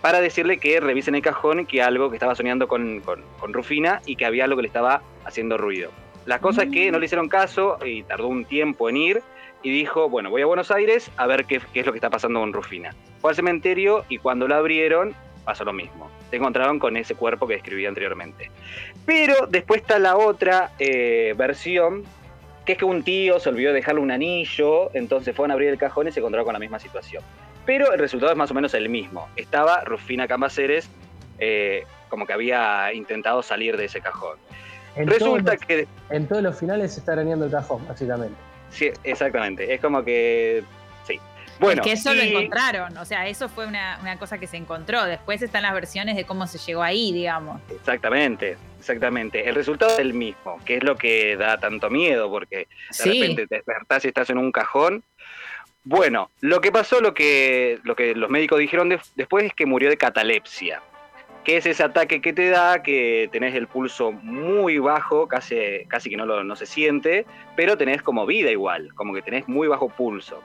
para 0.00 0.20
decirle 0.20 0.58
que 0.58 0.78
revisen 0.78 1.14
el 1.16 1.22
cajón, 1.22 1.66
que 1.66 1.82
algo 1.82 2.10
que 2.10 2.16
estaba 2.16 2.34
soñando 2.34 2.68
con, 2.68 3.02
Rufina 3.48 4.00
y 4.06 4.16
que 4.16 4.26
había 4.26 4.44
algo 4.44 4.56
que 4.56 4.62
le 4.62 4.68
estaba 4.68 5.02
haciendo 5.24 5.58
ruido. 5.58 5.90
La 6.24 6.38
cosa 6.38 6.64
es 6.64 6.70
que 6.70 6.92
no 6.92 7.00
le 7.00 7.06
hicieron 7.06 7.28
caso 7.28 7.78
y 7.84 8.04
tardó 8.04 8.28
un 8.28 8.44
tiempo 8.44 8.88
en 8.88 8.96
ir 8.96 9.22
y 9.64 9.70
dijo, 9.70 10.08
bueno, 10.08 10.30
voy 10.30 10.42
a 10.42 10.46
Buenos 10.46 10.70
Aires 10.70 11.10
a 11.16 11.26
ver 11.26 11.44
qué, 11.46 11.60
es 11.74 11.86
lo 11.86 11.92
que 11.92 11.98
está 11.98 12.10
pasando 12.10 12.38
con 12.38 12.52
Rufina. 12.52 12.94
Fue 13.22 13.30
al 13.30 13.36
cementerio 13.36 14.04
y 14.10 14.18
cuando 14.18 14.46
lo 14.46 14.54
abrieron 14.54 15.14
pasó 15.44 15.64
lo 15.64 15.72
mismo. 15.72 16.10
Se 16.30 16.36
encontraron 16.36 16.78
con 16.78 16.96
ese 16.96 17.14
cuerpo 17.14 17.46
que 17.46 17.54
describí 17.54 17.86
anteriormente. 17.86 18.50
Pero 19.06 19.46
después 19.46 19.80
está 19.80 19.98
la 19.98 20.16
otra 20.16 20.72
eh, 20.78 21.34
versión 21.36 22.04
que 22.64 22.72
es 22.72 22.78
que 22.78 22.84
un 22.84 23.02
tío 23.02 23.40
se 23.40 23.48
olvidó 23.48 23.70
de 23.70 23.76
dejarle 23.76 24.00
un 24.00 24.10
anillo, 24.12 24.94
entonces 24.94 25.34
fueron 25.34 25.50
a 25.50 25.54
abrir 25.54 25.70
el 25.70 25.78
cajón 25.78 26.06
y 26.06 26.12
se 26.12 26.20
encontraron 26.20 26.44
con 26.44 26.52
la 26.52 26.60
misma 26.60 26.78
situación. 26.78 27.22
Pero 27.66 27.92
el 27.92 27.98
resultado 27.98 28.30
es 28.30 28.38
más 28.38 28.50
o 28.50 28.54
menos 28.54 28.74
el 28.74 28.88
mismo. 28.88 29.28
Estaba 29.36 29.82
Rufina 29.82 30.28
Cambaceres 30.28 30.88
eh, 31.38 31.84
como 32.08 32.26
que 32.26 32.32
había 32.32 32.92
intentado 32.92 33.42
salir 33.42 33.76
de 33.76 33.86
ese 33.86 34.00
cajón. 34.00 34.36
Resulta 34.96 35.56
que... 35.56 35.88
En 36.10 36.28
todos 36.28 36.42
los 36.42 36.58
finales 36.58 36.94
se 36.94 37.00
está 37.00 37.12
arañando 37.12 37.46
el 37.46 37.50
cajón, 37.50 37.86
básicamente. 37.88 38.36
Sí, 38.70 38.90
exactamente. 39.04 39.72
Es 39.72 39.80
como 39.80 40.04
que... 40.04 40.62
Sí. 41.62 41.66
Bueno, 41.66 41.82
es 41.82 41.86
que 41.86 41.92
eso 41.92 42.14
lo 42.14 42.22
encontraron, 42.22 42.96
o 42.98 43.04
sea, 43.04 43.28
eso 43.28 43.48
fue 43.48 43.66
una, 43.66 43.98
una 44.00 44.18
cosa 44.18 44.38
que 44.38 44.46
se 44.46 44.56
encontró. 44.56 45.04
Después 45.04 45.40
están 45.42 45.62
las 45.62 45.74
versiones 45.74 46.16
de 46.16 46.24
cómo 46.24 46.46
se 46.46 46.58
llegó 46.58 46.82
ahí, 46.82 47.12
digamos. 47.12 47.60
Exactamente. 47.70 48.56
Exactamente, 48.82 49.48
el 49.48 49.54
resultado 49.54 49.92
es 49.92 50.00
el 50.00 50.12
mismo, 50.12 50.58
que 50.64 50.78
es 50.78 50.82
lo 50.82 50.96
que 50.96 51.36
da 51.36 51.56
tanto 51.56 51.88
miedo, 51.88 52.28
porque 52.28 52.66
de 52.98 53.04
repente 53.04 53.46
te 53.46 53.54
despertás 53.54 54.04
y 54.04 54.08
estás 54.08 54.28
en 54.30 54.38
un 54.38 54.50
cajón. 54.50 55.04
Bueno, 55.84 56.30
lo 56.40 56.60
que 56.60 56.72
pasó, 56.72 57.00
lo 57.00 57.14
que, 57.14 57.78
lo 57.84 57.94
que 57.94 58.16
los 58.16 58.28
médicos 58.28 58.58
dijeron 58.58 58.88
después 59.14 59.44
es 59.44 59.54
que 59.54 59.66
murió 59.66 59.88
de 59.88 59.96
catalepsia, 59.96 60.82
que 61.44 61.58
es 61.58 61.66
ese 61.66 61.84
ataque 61.84 62.20
que 62.20 62.32
te 62.32 62.48
da, 62.48 62.82
que 62.82 63.28
tenés 63.30 63.54
el 63.54 63.68
pulso 63.68 64.10
muy 64.10 64.78
bajo, 64.78 65.28
casi, 65.28 65.84
casi 65.86 66.10
que 66.10 66.16
no, 66.16 66.26
lo, 66.26 66.42
no 66.42 66.56
se 66.56 66.66
siente, 66.66 67.24
pero 67.54 67.78
tenés 67.78 68.02
como 68.02 68.26
vida 68.26 68.50
igual, 68.50 68.92
como 68.96 69.14
que 69.14 69.22
tenés 69.22 69.46
muy 69.46 69.68
bajo 69.68 69.90
pulso. 69.90 70.42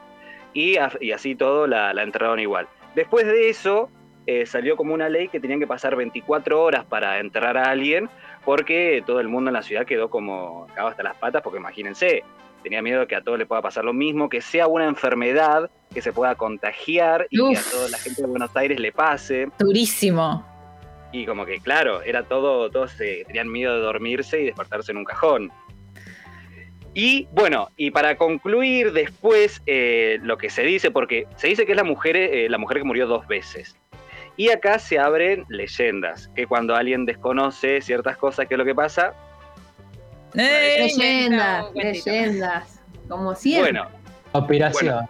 Y, 0.58 0.76
y 1.02 1.12
así 1.12 1.36
todo 1.36 1.68
la, 1.68 1.94
la 1.94 2.02
enterraron 2.02 2.40
igual. 2.40 2.68
Después 2.96 3.28
de 3.28 3.48
eso, 3.48 3.92
eh, 4.26 4.48
salió 4.48 4.76
como 4.76 4.92
una 4.96 5.08
ley 5.08 5.28
que 5.28 5.40
tenían 5.40 5.60
que 5.60 5.68
pasar 5.68 5.96
24 5.96 6.64
horas 6.64 6.84
para 6.84 7.20
enterrar 7.20 7.60
a 7.60 7.70
alguien, 7.70 8.10
porque 8.44 9.04
todo 9.06 9.20
el 9.20 9.28
mundo 9.28 9.52
en 9.52 9.54
la 9.54 9.62
ciudad 9.62 9.86
quedó 9.86 10.10
como 10.10 10.66
cagado 10.70 10.88
hasta 10.88 11.04
las 11.04 11.16
patas, 11.18 11.44
porque 11.44 11.60
imagínense, 11.60 12.24
tenía 12.64 12.82
miedo 12.82 13.02
de 13.02 13.08
que 13.08 13.16
a 13.16 13.22
todos 13.22 13.38
le 13.38 13.46
pueda 13.46 13.62
pasar 13.62 13.86
lo 13.86 13.94
mismo, 13.94 14.30
que 14.30 14.42
sea 14.42 14.66
una 14.66 14.86
enfermedad 14.86 15.70
que 15.94 16.02
se 16.02 16.12
pueda 16.12 16.34
contagiar 16.34 17.28
y 17.30 17.38
que 17.54 17.60
a 17.60 17.62
toda 17.62 17.90
la 17.90 18.00
gente 18.00 18.24
de 18.24 18.28
Buenos 18.28 18.50
Aires 18.56 18.80
le 18.80 18.92
pase. 18.92 19.50
Durísimo. 19.60 20.44
Y 21.12 21.28
como 21.28 21.46
que, 21.46 21.60
claro, 21.60 22.02
era 22.02 22.24
todo, 22.24 22.72
todos 22.72 22.98
tenían 22.98 23.52
miedo 23.52 23.76
de 23.76 23.82
dormirse 23.82 24.42
y 24.42 24.46
despertarse 24.46 24.92
en 24.92 24.98
un 24.98 25.06
cajón. 25.06 25.52
Y 27.00 27.28
bueno, 27.32 27.70
y 27.78 27.92
para 27.92 28.18
concluir 28.18 28.92
después 28.92 29.62
eh, 29.68 30.18
lo 30.24 30.40
que 30.40 30.50
se 30.50 30.64
dice, 30.64 30.90
porque 30.90 31.28
se 31.36 31.46
dice 31.46 31.68
que 31.68 31.74
es 31.74 31.76
la 31.76 31.84
mujer, 31.84 32.18
eh, 32.18 32.50
la 32.50 32.58
mujer 32.58 32.80
que 32.80 32.86
murió 32.86 33.06
dos 33.06 33.28
veces. 33.28 33.78
Y 34.36 34.50
acá 34.50 34.80
se 34.80 34.98
abren 34.98 35.46
leyendas, 35.48 36.28
que 36.36 36.48
cuando 36.48 36.76
alguien 36.76 37.06
desconoce 37.06 37.82
ciertas 37.82 38.18
cosas, 38.18 38.48
¿qué 38.48 38.56
es 38.56 38.58
lo 38.58 38.66
que 38.66 38.74
pasa? 38.74 39.14
leyendas, 40.34 41.68
leyendas, 41.76 42.82
como 43.08 43.36
siempre. 43.36 43.74
Bueno. 43.74 43.90
Operación. 44.32 45.08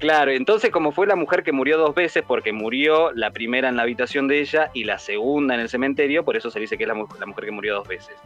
Claro, 0.00 0.32
entonces 0.32 0.70
como 0.70 0.92
fue 0.92 1.06
la 1.06 1.16
mujer 1.16 1.42
que 1.42 1.52
murió 1.52 1.78
dos 1.78 1.94
veces, 1.94 2.22
porque 2.26 2.52
murió 2.52 3.10
la 3.12 3.30
primera 3.30 3.70
en 3.70 3.76
la 3.76 3.84
habitación 3.84 4.28
de 4.28 4.40
ella 4.40 4.70
y 4.74 4.84
la 4.84 4.98
segunda 4.98 5.54
en 5.54 5.60
el 5.60 5.70
cementerio, 5.70 6.26
por 6.26 6.36
eso 6.36 6.50
se 6.50 6.60
dice 6.60 6.76
que 6.76 6.84
es 6.84 6.88
la, 6.88 6.94
la 7.18 7.26
mujer 7.26 7.46
que 7.46 7.52
murió 7.52 7.76
dos 7.76 7.88
veces. 7.88 8.16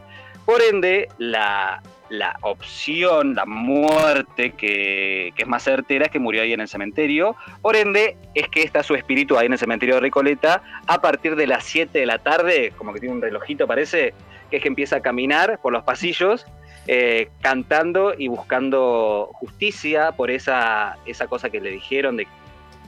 Por 0.45 0.61
ende, 0.61 1.09
la, 1.17 1.81
la 2.09 2.37
opción, 2.41 3.35
la 3.35 3.45
muerte 3.45 4.51
que, 4.51 5.33
es 5.35 5.47
más 5.47 5.63
certera 5.63 6.05
es 6.05 6.11
que 6.11 6.19
murió 6.19 6.43
ahí 6.43 6.53
en 6.53 6.61
el 6.61 6.67
cementerio. 6.67 7.35
Por 7.61 7.75
ende, 7.75 8.15
es 8.33 8.47
que 8.49 8.63
está 8.63 8.83
su 8.83 8.95
espíritu 8.95 9.37
ahí 9.37 9.47
en 9.47 9.53
el 9.53 9.59
cementerio 9.59 9.95
de 9.95 10.01
Recoleta 10.01 10.61
a 10.87 11.01
partir 11.01 11.35
de 11.35 11.47
las 11.47 11.63
7 11.63 11.97
de 11.97 12.05
la 12.05 12.19
tarde, 12.19 12.73
como 12.77 12.93
que 12.93 12.99
tiene 12.99 13.15
un 13.15 13.21
relojito 13.21 13.67
parece, 13.67 14.13
que 14.49 14.57
es 14.57 14.61
que 14.61 14.67
empieza 14.67 14.97
a 14.97 15.01
caminar 15.01 15.59
por 15.61 15.73
los 15.73 15.83
pasillos. 15.83 16.45
Eh, 16.87 17.29
cantando 17.41 18.13
y 18.15 18.27
buscando 18.27 19.31
justicia 19.33 20.11
por 20.11 20.29
esa, 20.29 20.97
esa 21.07 21.25
cosa 21.25 21.49
que 21.49 21.59
le 21.59 21.71
dijeron 21.71 22.15
de 22.15 22.27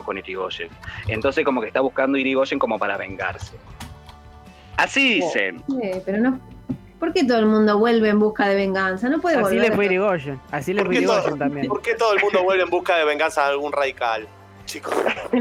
con 0.06 0.20
Irigoyen. 0.20 0.70
Entonces 1.08 1.44
como 1.44 1.62
que 1.62 1.68
está 1.68 1.82
buscando 1.82 2.16
Irigoyen 2.20 2.60
como 2.60 2.78
para 2.78 2.96
vengarse. 2.96 3.58
Así 4.78 5.16
dicen. 5.16 5.64
pero 6.06 6.20
no, 6.20 6.40
¿Por 7.00 7.14
qué 7.14 7.24
todo 7.24 7.40
el 7.40 7.46
mundo 7.46 7.78
vuelve 7.78 8.10
en 8.10 8.20
busca 8.20 8.48
de 8.48 8.56
venganza? 8.56 9.08
No 9.10 9.20
puede 9.20 9.36
Así 9.36 9.44
volver. 9.44 9.70
le 9.70 9.76
fue 9.76 9.86
Irigoyen. 9.86 10.42
Así 10.52 10.74
le 10.74 10.84
fue 10.84 10.96
Irigoyen 10.96 11.38
también. 11.38 11.68
¿Por 11.68 11.82
qué 11.82 11.96
todo 11.96 12.14
el 12.14 12.22
mundo 12.22 12.44
vuelve 12.44 12.64
en 12.64 12.70
busca 12.70 12.98
de 12.98 13.06
venganza 13.06 13.44
de 13.44 13.50
algún 13.50 13.72
radical? 13.72 14.28
Chicos. 14.66 14.94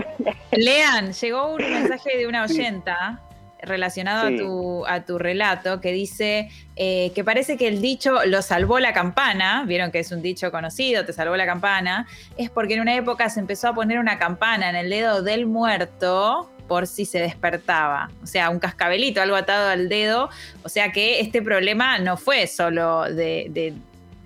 Lean, 0.52 1.12
llegó 1.12 1.54
un 1.54 1.62
mensaje 1.62 2.16
de 2.16 2.26
una 2.26 2.44
oyenta 2.44 3.22
relacionado 3.62 4.26
a, 4.26 4.36
tu, 4.36 4.86
a 4.86 5.04
tu 5.04 5.18
relato 5.18 5.80
que 5.80 5.90
dice 5.90 6.50
eh, 6.76 7.10
que 7.14 7.24
parece 7.24 7.56
que 7.56 7.66
el 7.68 7.80
dicho 7.80 8.24
lo 8.26 8.42
salvó 8.42 8.78
la 8.78 8.92
campana, 8.92 9.64
vieron 9.66 9.90
que 9.90 9.98
es 10.00 10.12
un 10.12 10.22
dicho 10.22 10.50
conocido, 10.50 11.04
te 11.04 11.12
salvó 11.12 11.36
la 11.36 11.46
campana, 11.46 12.06
es 12.36 12.50
porque 12.50 12.74
en 12.74 12.80
una 12.80 12.94
época 12.94 13.28
se 13.30 13.40
empezó 13.40 13.68
a 13.68 13.74
poner 13.74 13.98
una 13.98 14.18
campana 14.18 14.70
en 14.70 14.76
el 14.76 14.90
dedo 14.90 15.22
del 15.22 15.46
muerto 15.46 16.50
por 16.66 16.86
si 16.86 17.04
se 17.04 17.18
despertaba. 17.18 18.10
O 18.22 18.26
sea, 18.26 18.50
un 18.50 18.58
cascabelito, 18.58 19.20
algo 19.20 19.36
atado 19.36 19.68
al 19.68 19.88
dedo. 19.88 20.30
O 20.62 20.68
sea 20.68 20.92
que 20.92 21.20
este 21.20 21.42
problema 21.42 21.98
no 21.98 22.16
fue 22.16 22.46
solo 22.46 23.04
de, 23.04 23.74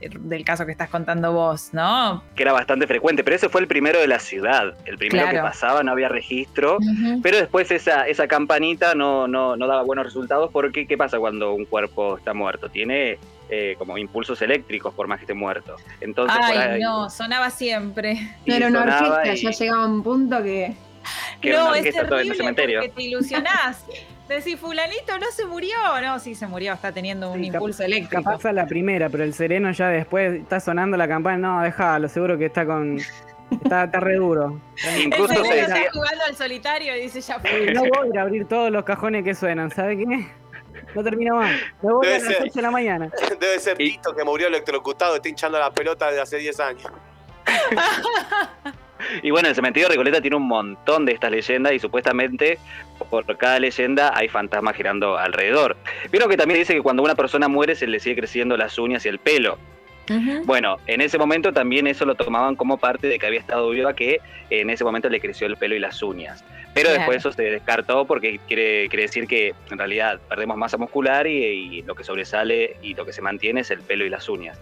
del 0.00 0.44
caso 0.44 0.64
que 0.64 0.72
estás 0.72 0.88
contando 0.88 1.32
vos, 1.32 1.70
¿no? 1.72 2.22
Que 2.34 2.42
era 2.42 2.52
bastante 2.52 2.86
frecuente, 2.86 3.22
pero 3.22 3.36
ese 3.36 3.48
fue 3.48 3.60
el 3.60 3.66
primero 3.66 4.00
de 4.00 4.06
la 4.06 4.18
ciudad. 4.18 4.74
El 4.86 4.96
primero 4.96 5.28
que 5.30 5.38
pasaba, 5.38 5.82
no 5.82 5.92
había 5.92 6.08
registro. 6.08 6.78
Pero 7.22 7.36
después 7.36 7.70
esa, 7.70 8.06
esa 8.06 8.26
campanita 8.26 8.94
no, 8.94 9.28
no, 9.28 9.56
no 9.56 9.66
daba 9.66 9.82
buenos 9.82 10.06
resultados 10.06 10.50
porque 10.52 10.86
¿qué 10.86 10.96
pasa 10.96 11.18
cuando 11.18 11.52
un 11.52 11.66
cuerpo 11.66 12.16
está 12.16 12.32
muerto? 12.32 12.68
Tiene 12.68 13.18
eh, 13.50 13.74
como 13.78 13.98
impulsos 13.98 14.40
eléctricos 14.42 14.94
por 14.94 15.08
más 15.08 15.18
que 15.18 15.24
esté 15.24 15.34
muerto. 15.34 15.74
Entonces, 16.00 16.38
Ay, 16.40 16.80
no, 16.80 17.10
sonaba 17.10 17.50
siempre. 17.50 18.36
No 18.46 18.54
era 18.54 18.68
una 18.68 18.82
orquesta, 18.82 19.34
ya 19.34 19.50
llegaba 19.50 19.86
un 19.86 20.02
punto 20.02 20.42
que 20.42 20.76
no, 21.42 21.74
es 21.74 21.94
terrible 21.94 22.34
porque 22.38 22.92
te 22.94 23.02
ilusionás. 23.02 23.84
Decís, 24.28 24.60
fulanito 24.60 25.18
no 25.18 25.26
se 25.32 25.44
murió. 25.44 25.76
No, 26.02 26.20
sí 26.20 26.36
se 26.36 26.46
murió, 26.46 26.74
está 26.74 26.92
teniendo 26.92 27.32
un 27.32 27.42
impulso 27.42 27.82
eléctrico. 27.82 28.22
Capaz 28.22 28.44
a 28.46 28.52
la 28.52 28.64
primera, 28.64 29.08
pero 29.08 29.24
el 29.24 29.34
sereno 29.34 29.72
ya 29.72 29.88
después 29.88 30.34
está 30.34 30.60
sonando 30.60 30.96
la 30.96 31.08
campana. 31.08 31.36
No, 31.36 31.62
déjalo, 31.62 32.08
seguro 32.08 32.38
que 32.38 32.46
está 32.46 32.64
con... 32.64 32.98
Está, 33.50 33.86
re 33.86 34.14
duro. 34.14 34.60
Incluso 35.04 35.44
se 35.44 35.60
está 35.60 35.90
jugando 35.92 36.24
al 36.28 36.36
solitario 36.36 36.96
y 36.96 37.00
dice 37.00 37.20
ya 37.20 37.40
fue. 37.40 37.72
No 37.72 37.80
voy 37.80 38.16
a 38.16 38.22
abrir 38.22 38.46
todos 38.46 38.70
los 38.70 38.84
cajones 38.84 39.24
que 39.24 39.34
suenan, 39.34 39.72
¿sabe 39.72 39.96
qué? 39.96 40.28
No 40.94 41.02
termino 41.02 41.34
más. 41.34 41.50
Me 41.82 41.92
voy 41.92 42.06
a 42.06 42.18
las 42.18 42.40
8 42.40 42.52
de 42.54 42.62
la 42.62 42.70
mañana. 42.70 43.10
Debe 43.40 43.58
ser 43.58 43.76
Tito 43.76 44.14
que 44.14 44.22
murió 44.22 44.46
electrocutado, 44.46 45.16
está 45.16 45.28
hinchando 45.28 45.58
la 45.58 45.72
pelota 45.72 46.06
desde 46.06 46.20
hace 46.20 46.38
10 46.38 46.60
años. 46.60 46.92
Y 49.22 49.30
bueno, 49.30 49.48
el 49.48 49.54
cementerio 49.54 49.88
de 49.88 49.94
Recoleta 49.94 50.20
tiene 50.20 50.36
un 50.36 50.48
montón 50.48 51.04
de 51.04 51.12
estas 51.12 51.30
leyendas 51.30 51.72
y 51.72 51.78
supuestamente 51.78 52.58
por 53.10 53.36
cada 53.36 53.58
leyenda 53.58 54.12
hay 54.16 54.28
fantasmas 54.28 54.76
girando 54.76 55.18
alrededor. 55.18 55.76
Vieron 56.10 56.28
que 56.28 56.36
también 56.36 56.60
dice 56.60 56.74
que 56.74 56.82
cuando 56.82 57.02
una 57.02 57.14
persona 57.14 57.48
muere 57.48 57.74
se 57.74 57.86
le 57.86 58.00
sigue 58.00 58.16
creciendo 58.16 58.56
las 58.56 58.78
uñas 58.78 59.04
y 59.06 59.08
el 59.08 59.18
pelo. 59.18 59.58
Bueno, 60.44 60.78
en 60.88 61.00
ese 61.00 61.18
momento 61.18 61.52
también 61.52 61.86
eso 61.86 62.04
lo 62.04 62.16
tomaban 62.16 62.56
como 62.56 62.78
parte 62.78 63.06
de 63.06 63.16
que 63.16 63.26
había 63.26 63.38
estado 63.38 63.70
viva, 63.70 63.94
que 63.94 64.20
en 64.50 64.68
ese 64.68 64.82
momento 64.82 65.08
le 65.08 65.20
creció 65.20 65.46
el 65.46 65.56
pelo 65.56 65.76
y 65.76 65.78
las 65.78 66.02
uñas. 66.02 66.44
Pero 66.74 66.90
después 66.90 67.18
eso 67.18 67.30
se 67.30 67.44
descartó 67.44 68.04
porque 68.06 68.40
quiere, 68.48 68.88
quiere 68.88 69.04
decir 69.04 69.28
que 69.28 69.54
en 69.70 69.78
realidad 69.78 70.18
perdemos 70.28 70.56
masa 70.56 70.78
muscular 70.78 71.28
y 71.28 71.82
lo 71.82 71.94
que 71.94 72.02
sobresale 72.02 72.76
y 72.82 72.94
lo 72.94 73.06
que 73.06 73.12
se 73.12 73.22
mantiene 73.22 73.60
es 73.60 73.70
el 73.70 73.82
pelo 73.82 74.04
y 74.04 74.08
las 74.08 74.28
uñas. 74.28 74.58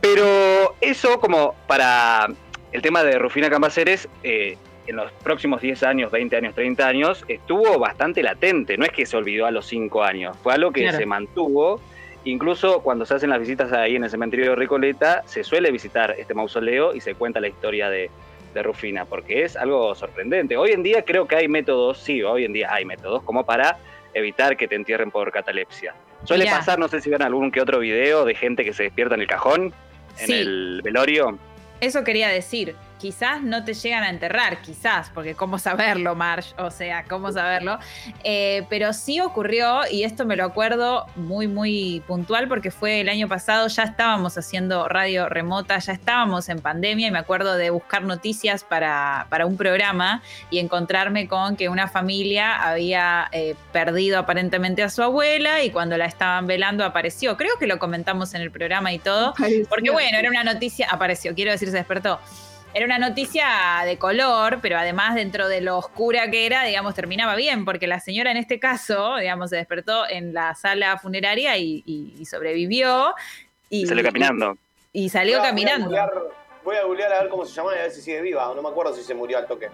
Pero 0.00 0.76
eso 0.80 1.20
como 1.20 1.54
para 1.66 2.28
el 2.72 2.82
tema 2.82 3.02
de 3.02 3.18
Rufina 3.18 3.50
Cambaceres, 3.50 4.08
eh, 4.22 4.56
en 4.86 4.96
los 4.96 5.12
próximos 5.12 5.60
10 5.60 5.82
años, 5.84 6.10
20 6.10 6.36
años, 6.36 6.54
30 6.54 6.86
años, 6.86 7.24
estuvo 7.28 7.78
bastante 7.78 8.22
latente. 8.22 8.76
No 8.76 8.84
es 8.84 8.90
que 8.90 9.06
se 9.06 9.16
olvidó 9.16 9.46
a 9.46 9.50
los 9.50 9.66
5 9.66 10.02
años, 10.02 10.36
fue 10.42 10.54
algo 10.54 10.72
que 10.72 10.90
se 10.92 11.06
mantuvo. 11.06 11.80
Incluso 12.24 12.80
cuando 12.82 13.06
se 13.06 13.14
hacen 13.14 13.30
las 13.30 13.40
visitas 13.40 13.72
ahí 13.72 13.96
en 13.96 14.04
el 14.04 14.10
cementerio 14.10 14.50
de 14.50 14.56
Recoleta, 14.56 15.22
se 15.26 15.42
suele 15.42 15.70
visitar 15.70 16.14
este 16.18 16.34
mausoleo 16.34 16.94
y 16.94 17.00
se 17.00 17.14
cuenta 17.14 17.40
la 17.40 17.48
historia 17.48 17.88
de, 17.88 18.10
Rufina, 18.52 19.04
porque 19.04 19.44
es 19.44 19.56
algo 19.56 19.94
sorprendente. 19.94 20.56
Hoy 20.56 20.72
en 20.72 20.82
día 20.82 21.04
creo 21.04 21.28
que 21.28 21.36
hay 21.36 21.46
métodos, 21.46 21.98
sí, 21.98 22.20
hoy 22.24 22.44
en 22.44 22.52
día 22.52 22.68
hay 22.74 22.84
métodos 22.84 23.22
como 23.22 23.46
para 23.46 23.78
evitar 24.12 24.56
que 24.56 24.66
te 24.66 24.74
entierren 24.74 25.12
por 25.12 25.30
catalepsia. 25.30 25.94
Suele 26.24 26.46
pasar, 26.46 26.76
no 26.76 26.88
sé 26.88 27.00
si 27.00 27.10
ven 27.10 27.22
algún 27.22 27.52
que 27.52 27.60
otro 27.60 27.78
video 27.78 28.24
de 28.24 28.34
gente 28.34 28.64
que 28.64 28.72
se 28.72 28.82
despierta 28.82 29.14
en 29.14 29.20
el 29.20 29.28
cajón, 29.28 29.72
en 30.18 30.32
el 30.32 30.80
velorio. 30.82 31.38
Eso 31.80 32.04
quería 32.04 32.28
decir 32.28 32.76
quizás 33.00 33.42
no 33.42 33.64
te 33.64 33.72
llegan 33.72 34.04
a 34.04 34.10
enterrar, 34.10 34.60
quizás, 34.60 35.10
porque 35.14 35.34
cómo 35.34 35.58
saberlo, 35.58 36.14
Marsh, 36.14 36.52
o 36.58 36.70
sea, 36.70 37.04
cómo 37.04 37.32
saberlo. 37.32 37.78
Eh, 38.22 38.66
pero 38.68 38.92
sí 38.92 39.20
ocurrió, 39.20 39.80
y 39.90 40.04
esto 40.04 40.26
me 40.26 40.36
lo 40.36 40.44
acuerdo 40.44 41.06
muy, 41.16 41.48
muy 41.48 42.02
puntual, 42.06 42.46
porque 42.46 42.70
fue 42.70 43.00
el 43.00 43.08
año 43.08 43.26
pasado, 43.26 43.66
ya 43.68 43.84
estábamos 43.84 44.36
haciendo 44.36 44.86
radio 44.86 45.28
remota, 45.28 45.78
ya 45.78 45.94
estábamos 45.94 46.48
en 46.50 46.60
pandemia, 46.60 47.08
y 47.08 47.10
me 47.10 47.18
acuerdo 47.18 47.56
de 47.56 47.70
buscar 47.70 48.02
noticias 48.02 48.64
para, 48.64 49.26
para 49.30 49.46
un 49.46 49.56
programa 49.56 50.22
y 50.50 50.58
encontrarme 50.58 51.26
con 51.26 51.56
que 51.56 51.68
una 51.68 51.88
familia 51.88 52.62
había 52.62 53.28
eh, 53.32 53.54
perdido 53.72 54.18
aparentemente 54.18 54.82
a 54.82 54.90
su 54.90 55.02
abuela 55.02 55.62
y 55.62 55.70
cuando 55.70 55.96
la 55.96 56.04
estaban 56.04 56.46
velando 56.46 56.84
apareció. 56.84 57.36
Creo 57.38 57.56
que 57.58 57.66
lo 57.66 57.78
comentamos 57.78 58.34
en 58.34 58.42
el 58.42 58.50
programa 58.50 58.92
y 58.92 58.98
todo, 58.98 59.32
porque 59.70 59.90
bueno, 59.90 60.18
era 60.18 60.28
una 60.28 60.44
noticia, 60.44 60.88
apareció, 60.90 61.34
quiero 61.34 61.50
decir, 61.50 61.70
se 61.70 61.76
despertó 61.76 62.20
era 62.72 62.86
una 62.86 62.98
noticia 62.98 63.46
de 63.84 63.98
color, 63.98 64.60
pero 64.62 64.78
además 64.78 65.14
dentro 65.14 65.48
de 65.48 65.60
lo 65.60 65.76
oscura 65.76 66.30
que 66.30 66.46
era, 66.46 66.62
digamos, 66.64 66.94
terminaba 66.94 67.34
bien, 67.34 67.64
porque 67.64 67.86
la 67.86 67.98
señora 68.00 68.30
en 68.30 68.36
este 68.36 68.60
caso, 68.60 69.16
digamos, 69.16 69.50
se 69.50 69.56
despertó 69.56 70.08
en 70.08 70.32
la 70.32 70.54
sala 70.54 70.98
funeraria 70.98 71.56
y, 71.58 72.24
sobrevivió. 72.24 73.14
Y 73.68 73.86
salió 73.86 74.04
caminando. 74.04 74.56
Y, 74.92 75.08
salió 75.08 75.42
caminando. 75.42 75.90
voy 76.64 76.76
a 76.76 76.84
googlear 76.84 77.12
a 77.12 77.22
ver 77.22 77.28
cómo 77.28 77.44
se 77.44 77.54
llama 77.54 77.72
y 77.74 77.78
a 77.78 77.82
ver 77.82 77.90
si 77.90 78.02
sigue 78.02 78.20
viva. 78.20 78.52
No 78.54 78.62
me 78.62 78.68
acuerdo 78.68 78.94
si 78.94 79.02
se 79.02 79.14
murió 79.14 79.38
al 79.38 79.46
toque. 79.46 79.68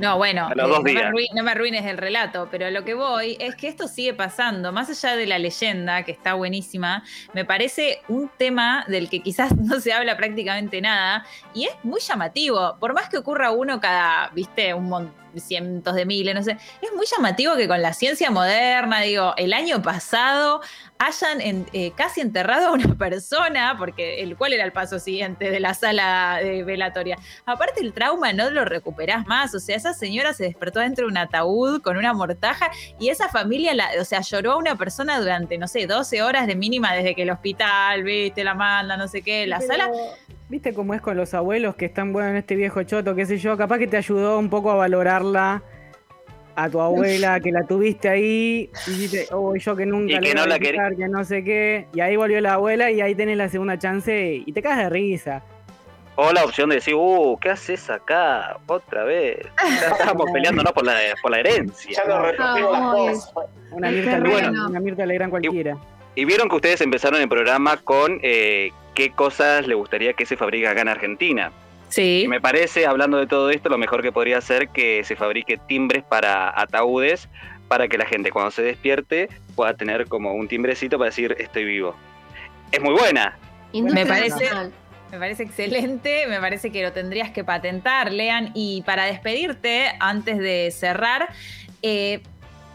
No, 0.00 0.16
bueno, 0.16 0.48
eh, 0.50 1.28
no, 1.34 1.42
me 1.42 1.50
arruines 1.50 1.84
el 1.84 1.98
relato, 1.98 2.48
pero 2.50 2.70
lo 2.70 2.84
que 2.84 2.94
voy 2.94 3.36
es 3.38 3.54
que 3.54 3.68
esto 3.68 3.86
sigue 3.86 4.14
pasando, 4.14 4.72
más 4.72 4.88
allá 4.88 5.14
de 5.14 5.26
la 5.26 5.38
leyenda, 5.38 6.04
que 6.04 6.12
está 6.12 6.32
buenísima, 6.34 7.04
me 7.34 7.44
parece 7.44 8.00
un 8.08 8.30
tema 8.38 8.86
del 8.88 9.10
que 9.10 9.20
quizás 9.20 9.54
no 9.56 9.78
se 9.78 9.92
habla 9.92 10.16
prácticamente 10.16 10.80
nada, 10.80 11.26
y 11.52 11.66
es 11.66 11.72
muy 11.82 12.00
llamativo, 12.00 12.76
por 12.80 12.94
más 12.94 13.10
que 13.10 13.18
ocurra 13.18 13.50
uno 13.50 13.78
cada, 13.78 14.30
viste, 14.30 14.72
un 14.72 14.88
montón 14.88 15.20
cientos 15.36 15.94
de 15.94 16.06
miles, 16.06 16.34
no 16.34 16.42
sé. 16.42 16.56
Es 16.80 16.92
muy 16.94 17.06
llamativo 17.06 17.56
que 17.56 17.68
con 17.68 17.82
la 17.82 17.92
ciencia 17.92 18.30
moderna, 18.30 19.00
digo, 19.00 19.34
el 19.36 19.52
año 19.52 19.82
pasado 19.82 20.60
hayan 20.98 21.40
eh, 21.72 21.92
casi 21.96 22.20
enterrado 22.20 22.68
a 22.68 22.72
una 22.72 22.94
persona, 22.98 23.74
porque 23.78 24.22
el 24.22 24.36
cual 24.36 24.52
era 24.52 24.64
el 24.64 24.72
paso 24.72 24.98
siguiente 24.98 25.50
de 25.50 25.60
la 25.60 25.74
sala 25.74 26.38
de 26.42 26.62
velatoria. 26.62 27.16
Aparte 27.46 27.80
el 27.80 27.92
trauma 27.92 28.32
no 28.32 28.50
lo 28.50 28.64
recuperás 28.64 29.26
más, 29.26 29.54
o 29.54 29.60
sea, 29.60 29.76
esa 29.76 29.94
señora 29.94 30.34
se 30.34 30.44
despertó 30.44 30.80
dentro 30.80 31.06
de 31.06 31.10
un 31.10 31.18
ataúd 31.18 31.80
con 31.80 31.96
una 31.96 32.12
mortaja 32.12 32.70
y 32.98 33.08
esa 33.08 33.28
familia, 33.28 33.74
la, 33.74 33.88
o 33.98 34.04
sea, 34.04 34.20
lloró 34.20 34.52
a 34.52 34.56
una 34.56 34.76
persona 34.76 35.18
durante, 35.18 35.56
no 35.58 35.68
sé, 35.68 35.86
12 35.86 36.22
horas 36.22 36.46
de 36.46 36.54
mínima 36.54 36.92
desde 36.92 37.14
que 37.14 37.22
el 37.22 37.30
hospital, 37.30 38.02
viste, 38.02 38.44
la 38.44 38.54
manda, 38.54 38.96
no 38.96 39.08
sé 39.08 39.22
qué, 39.22 39.46
la 39.46 39.60
sala 39.60 39.90
¿Viste 40.50 40.74
cómo 40.74 40.94
es 40.94 41.00
con 41.00 41.16
los 41.16 41.32
abuelos 41.32 41.76
que 41.76 41.84
están, 41.84 42.12
bueno, 42.12 42.30
en 42.30 42.36
este 42.36 42.56
viejo 42.56 42.82
choto, 42.82 43.14
qué 43.14 43.24
sé 43.24 43.38
yo? 43.38 43.56
Capaz 43.56 43.78
que 43.78 43.86
te 43.86 43.96
ayudó 43.96 44.36
un 44.36 44.50
poco 44.50 44.72
a 44.72 44.74
valorarla 44.74 45.62
a 46.56 46.68
tu 46.68 46.80
abuela 46.80 47.38
que 47.38 47.52
la 47.52 47.62
tuviste 47.62 48.08
ahí 48.08 48.68
y 48.88 48.90
dices, 48.90 49.28
oh, 49.30 49.54
yo 49.54 49.76
que 49.76 49.86
nunca 49.86 50.14
y 50.14 50.18
que 50.18 50.34
no 50.34 50.46
la 50.46 50.58
quería. 50.58 50.90
que 50.90 51.06
no 51.06 51.24
sé 51.24 51.44
qué. 51.44 51.86
Y 51.94 52.00
ahí 52.00 52.16
volvió 52.16 52.40
la 52.40 52.54
abuela 52.54 52.90
y 52.90 53.00
ahí 53.00 53.14
tenés 53.14 53.36
la 53.36 53.48
segunda 53.48 53.78
chance 53.78 54.42
y 54.44 54.52
te 54.52 54.60
caes 54.60 54.78
de 54.78 54.90
risa. 54.90 55.44
O 56.16 56.32
la 56.32 56.44
opción 56.44 56.68
de 56.70 56.74
decir, 56.74 56.96
uh, 56.96 57.38
¿qué 57.40 57.50
haces 57.50 57.88
acá? 57.88 58.58
Otra 58.66 59.04
vez. 59.04 59.46
Ya 59.80 59.90
estábamos 59.90 60.26
peleándonos 60.32 60.72
por 60.72 60.84
la, 60.84 60.96
por 61.22 61.30
la 61.30 61.38
herencia. 61.38 61.92
Ya 61.96 62.04
nos 62.12 62.22
repartimos 62.26 62.72
las 62.72 62.82
cosas. 62.92 63.34
Una 63.70 63.90
Mirta, 63.92 64.18
bueno, 64.18 64.66
una 64.68 64.80
Mirta 64.80 65.06
Legrand 65.06 65.30
cualquiera. 65.30 65.76
Y, 66.16 66.24
vieron 66.24 66.48
que 66.48 66.56
ustedes 66.56 66.80
empezaron 66.80 67.20
el 67.20 67.28
programa 67.28 67.76
con 67.76 68.18
eh, 68.24 68.72
qué 68.94 69.10
cosas 69.10 69.66
le 69.66 69.74
gustaría 69.74 70.12
que 70.12 70.26
se 70.26 70.36
fabrique 70.36 70.68
acá 70.68 70.82
en 70.82 70.88
Argentina. 70.88 71.52
Sí. 71.88 72.26
me 72.28 72.40
parece, 72.40 72.86
hablando 72.86 73.16
de 73.16 73.26
todo 73.26 73.50
esto, 73.50 73.68
lo 73.68 73.76
mejor 73.76 74.00
que 74.00 74.12
podría 74.12 74.40
ser 74.40 74.68
que 74.68 75.02
se 75.02 75.16
fabrique 75.16 75.56
timbres 75.56 76.04
para 76.04 76.52
ataúdes 76.60 77.28
para 77.66 77.88
que 77.88 77.98
la 77.98 78.06
gente 78.06 78.30
cuando 78.30 78.52
se 78.52 78.62
despierte 78.62 79.28
pueda 79.56 79.74
tener 79.74 80.06
como 80.06 80.34
un 80.34 80.46
timbrecito 80.46 80.98
para 80.98 81.10
decir 81.10 81.34
estoy 81.38 81.64
vivo. 81.64 81.96
Es 82.70 82.80
muy 82.80 82.94
buena. 82.94 83.36
Me 83.72 84.06
parece, 84.06 84.48
me 85.10 85.18
parece 85.18 85.42
excelente, 85.44 86.26
me 86.28 86.40
parece 86.40 86.70
que 86.70 86.82
lo 86.82 86.92
tendrías 86.92 87.30
que 87.30 87.44
patentar, 87.44 88.12
Lean. 88.12 88.50
Y 88.54 88.82
para 88.82 89.04
despedirte, 89.04 89.92
antes 89.98 90.38
de 90.38 90.70
cerrar, 90.70 91.28
eh, 91.82 92.22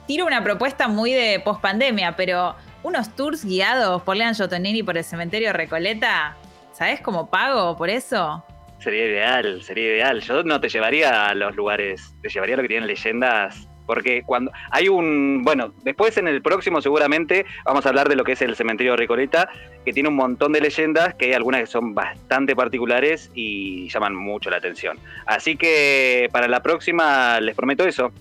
tiro 0.07 0.25
una 0.25 0.43
propuesta 0.43 0.88
muy 0.88 1.13
de 1.13 1.39
post 1.39 1.62
pandemia, 1.62 2.15
pero 2.15 2.55
unos 2.85 3.15
tours 3.15 3.43
guiados 3.43 4.03
por 4.03 4.15
Lean 4.15 4.35
Jotonini 4.35 4.83
por 4.83 4.95
el 4.95 5.03
cementerio 5.03 5.51
Recoleta, 5.53 6.37
¿sabes 6.71 7.01
cómo 7.01 7.31
pago 7.31 7.75
por 7.75 7.89
eso? 7.89 8.45
Sería 8.79 9.05
ideal, 9.05 9.63
sería 9.63 9.85
ideal. 9.85 10.21
Yo 10.21 10.43
no 10.43 10.61
te 10.61 10.69
llevaría 10.69 11.27
a 11.27 11.33
los 11.33 11.55
lugares, 11.55 12.13
te 12.21 12.29
llevaría 12.29 12.53
a 12.53 12.57
lo 12.57 12.61
que 12.61 12.69
tienen 12.69 12.87
leyendas. 12.87 13.67
Porque 13.87 14.23
cuando 14.23 14.51
hay 14.71 14.87
un. 14.87 15.43
Bueno, 15.43 15.73
después 15.83 16.17
en 16.17 16.27
el 16.27 16.41
próximo 16.41 16.81
seguramente 16.81 17.45
vamos 17.65 17.85
a 17.85 17.89
hablar 17.89 18.09
de 18.09 18.15
lo 18.15 18.23
que 18.23 18.31
es 18.33 18.41
el 18.41 18.55
cementerio 18.55 18.93
de 18.93 18.97
Recoleta, 18.97 19.49
que 19.83 19.93
tiene 19.93 20.09
un 20.09 20.15
montón 20.15 20.53
de 20.53 20.61
leyendas, 20.61 21.13
que 21.15 21.25
hay 21.25 21.33
algunas 21.33 21.61
que 21.61 21.67
son 21.67 21.93
bastante 21.93 22.55
particulares 22.55 23.31
y 23.35 23.87
llaman 23.89 24.15
mucho 24.15 24.49
la 24.49 24.57
atención. 24.57 24.99
Así 25.27 25.55
que 25.55 26.29
para 26.31 26.47
la 26.47 26.61
próxima 26.63 27.39
les 27.41 27.55
prometo 27.55 27.85
eso. 27.85 28.11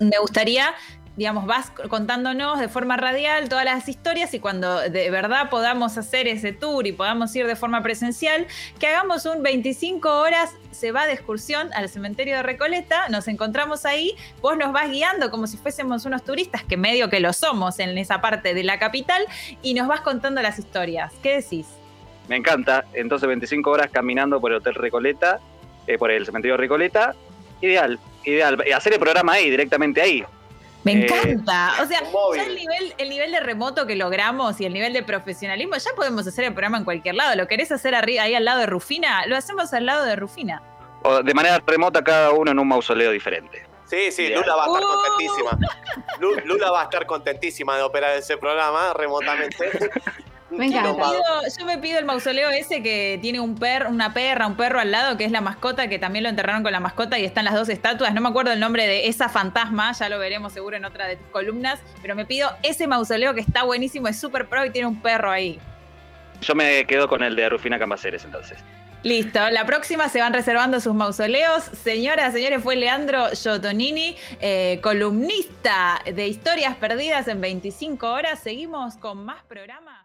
Me 0.00 0.18
gustaría 0.20 0.74
digamos, 1.18 1.46
vas 1.46 1.72
contándonos 1.88 2.60
de 2.60 2.68
forma 2.68 2.96
radial 2.96 3.48
todas 3.48 3.64
las 3.64 3.88
historias 3.88 4.32
y 4.34 4.38
cuando 4.38 4.88
de 4.88 5.10
verdad 5.10 5.50
podamos 5.50 5.98
hacer 5.98 6.28
ese 6.28 6.52
tour 6.52 6.86
y 6.86 6.92
podamos 6.92 7.34
ir 7.34 7.48
de 7.48 7.56
forma 7.56 7.82
presencial, 7.82 8.46
que 8.78 8.86
hagamos 8.86 9.26
un 9.26 9.42
25 9.42 10.08
horas, 10.08 10.54
se 10.70 10.92
va 10.92 11.06
de 11.06 11.14
excursión 11.14 11.72
al 11.74 11.88
cementerio 11.88 12.36
de 12.36 12.44
Recoleta, 12.44 13.08
nos 13.08 13.26
encontramos 13.26 13.84
ahí, 13.84 14.14
vos 14.40 14.56
nos 14.56 14.72
vas 14.72 14.90
guiando 14.90 15.28
como 15.32 15.48
si 15.48 15.56
fuésemos 15.56 16.04
unos 16.06 16.22
turistas, 16.22 16.62
que 16.62 16.76
medio 16.76 17.10
que 17.10 17.18
lo 17.18 17.32
somos 17.32 17.80
en 17.80 17.98
esa 17.98 18.20
parte 18.20 18.54
de 18.54 18.62
la 18.62 18.78
capital, 18.78 19.26
y 19.60 19.74
nos 19.74 19.88
vas 19.88 20.02
contando 20.02 20.40
las 20.40 20.60
historias. 20.60 21.12
¿Qué 21.20 21.40
decís? 21.40 21.66
Me 22.28 22.36
encanta, 22.36 22.84
entonces 22.92 23.26
25 23.26 23.68
horas 23.68 23.90
caminando 23.90 24.40
por 24.40 24.52
el 24.52 24.58
Hotel 24.58 24.76
Recoleta, 24.76 25.40
eh, 25.88 25.98
por 25.98 26.12
el 26.12 26.24
cementerio 26.24 26.54
de 26.54 26.58
Recoleta, 26.58 27.16
ideal, 27.60 27.98
ideal. 28.24 28.62
Hacer 28.72 28.92
el 28.92 29.00
programa 29.00 29.32
ahí, 29.32 29.50
directamente 29.50 30.00
ahí. 30.00 30.24
Me 30.94 31.02
eh, 31.02 31.04
encanta. 31.04 31.74
O 31.82 31.86
sea, 31.86 32.00
ya 32.34 32.44
el 32.44 32.56
nivel, 32.56 32.94
el 32.96 33.08
nivel 33.10 33.32
de 33.32 33.40
remoto 33.40 33.86
que 33.86 33.94
logramos 33.94 34.60
y 34.60 34.64
el 34.64 34.72
nivel 34.72 34.92
de 34.92 35.02
profesionalismo, 35.02 35.76
ya 35.76 35.90
podemos 35.94 36.26
hacer 36.26 36.44
el 36.44 36.52
programa 36.52 36.78
en 36.78 36.84
cualquier 36.84 37.14
lado. 37.14 37.36
¿Lo 37.36 37.46
querés 37.46 37.70
hacer 37.72 37.94
arriba, 37.94 38.22
ahí 38.22 38.34
al 38.34 38.44
lado 38.44 38.60
de 38.60 38.66
Rufina? 38.66 39.26
Lo 39.26 39.36
hacemos 39.36 39.72
al 39.74 39.86
lado 39.86 40.04
de 40.04 40.16
Rufina. 40.16 40.62
O 41.02 41.22
de 41.22 41.34
manera 41.34 41.62
remota, 41.66 42.02
cada 42.02 42.32
uno 42.32 42.50
en 42.50 42.58
un 42.58 42.68
mausoleo 42.68 43.12
diferente. 43.12 43.66
Sí, 43.84 44.10
sí, 44.12 44.28
Lula 44.28 44.54
va 44.54 44.64
a 44.64 44.66
estar 44.66 44.82
uh. 44.82 44.86
contentísima. 44.86 45.58
Lula 46.44 46.70
va 46.70 46.80
a 46.80 46.84
estar 46.84 47.06
contentísima 47.06 47.76
de 47.76 47.82
operar 47.82 48.16
ese 48.16 48.36
programa 48.36 48.92
remotamente. 48.94 49.70
Me 50.50 50.66
encanta. 50.66 51.12
Yo, 51.58 51.66
me 51.66 51.78
pido 51.78 51.98
el 51.98 52.04
mausoleo 52.04 52.50
ese 52.50 52.82
que 52.82 53.18
tiene 53.20 53.40
un 53.40 53.54
perro, 53.54 53.90
una 53.90 54.14
perra, 54.14 54.46
un 54.46 54.56
perro 54.56 54.80
al 54.80 54.90
lado, 54.90 55.16
que 55.16 55.24
es 55.24 55.30
la 55.30 55.40
mascota, 55.40 55.88
que 55.88 55.98
también 55.98 56.22
lo 56.22 56.30
enterraron 56.30 56.62
con 56.62 56.72
la 56.72 56.80
mascota 56.80 57.18
y 57.18 57.24
están 57.24 57.44
las 57.44 57.54
dos 57.54 57.68
estatuas. 57.68 58.14
No 58.14 58.20
me 58.20 58.28
acuerdo 58.28 58.52
el 58.52 58.60
nombre 58.60 58.86
de 58.86 59.08
esa 59.08 59.28
fantasma, 59.28 59.92
ya 59.92 60.08
lo 60.08 60.18
veremos 60.18 60.52
seguro 60.52 60.76
en 60.76 60.84
otra 60.84 61.06
de 61.06 61.16
tus 61.16 61.26
columnas, 61.28 61.80
pero 62.00 62.14
me 62.14 62.24
pido 62.24 62.50
ese 62.62 62.86
mausoleo 62.86 63.34
que 63.34 63.40
está 63.40 63.64
buenísimo, 63.64 64.08
es 64.08 64.18
súper 64.18 64.48
pro 64.48 64.64
y 64.64 64.70
tiene 64.70 64.88
un 64.88 65.02
perro 65.02 65.30
ahí. 65.30 65.58
Yo 66.40 66.54
me 66.54 66.84
quedo 66.86 67.08
con 67.08 67.22
el 67.22 67.36
de 67.36 67.48
Rufina 67.48 67.78
Cambaceres 67.78 68.24
entonces. 68.24 68.58
Listo, 69.04 69.48
la 69.50 69.64
próxima 69.64 70.08
se 70.08 70.20
van 70.20 70.32
reservando 70.32 70.80
sus 70.80 70.92
mausoleos. 70.92 71.62
Señoras, 71.64 72.32
señores, 72.32 72.62
fue 72.62 72.74
Leandro 72.74 73.28
Giotonini, 73.28 74.16
eh, 74.40 74.80
columnista 74.82 76.02
de 76.04 76.26
Historias 76.26 76.74
Perdidas 76.76 77.28
en 77.28 77.40
25 77.40 78.10
horas. 78.10 78.40
Seguimos 78.40 78.96
con 78.96 79.24
más 79.24 79.44
programa. 79.44 79.97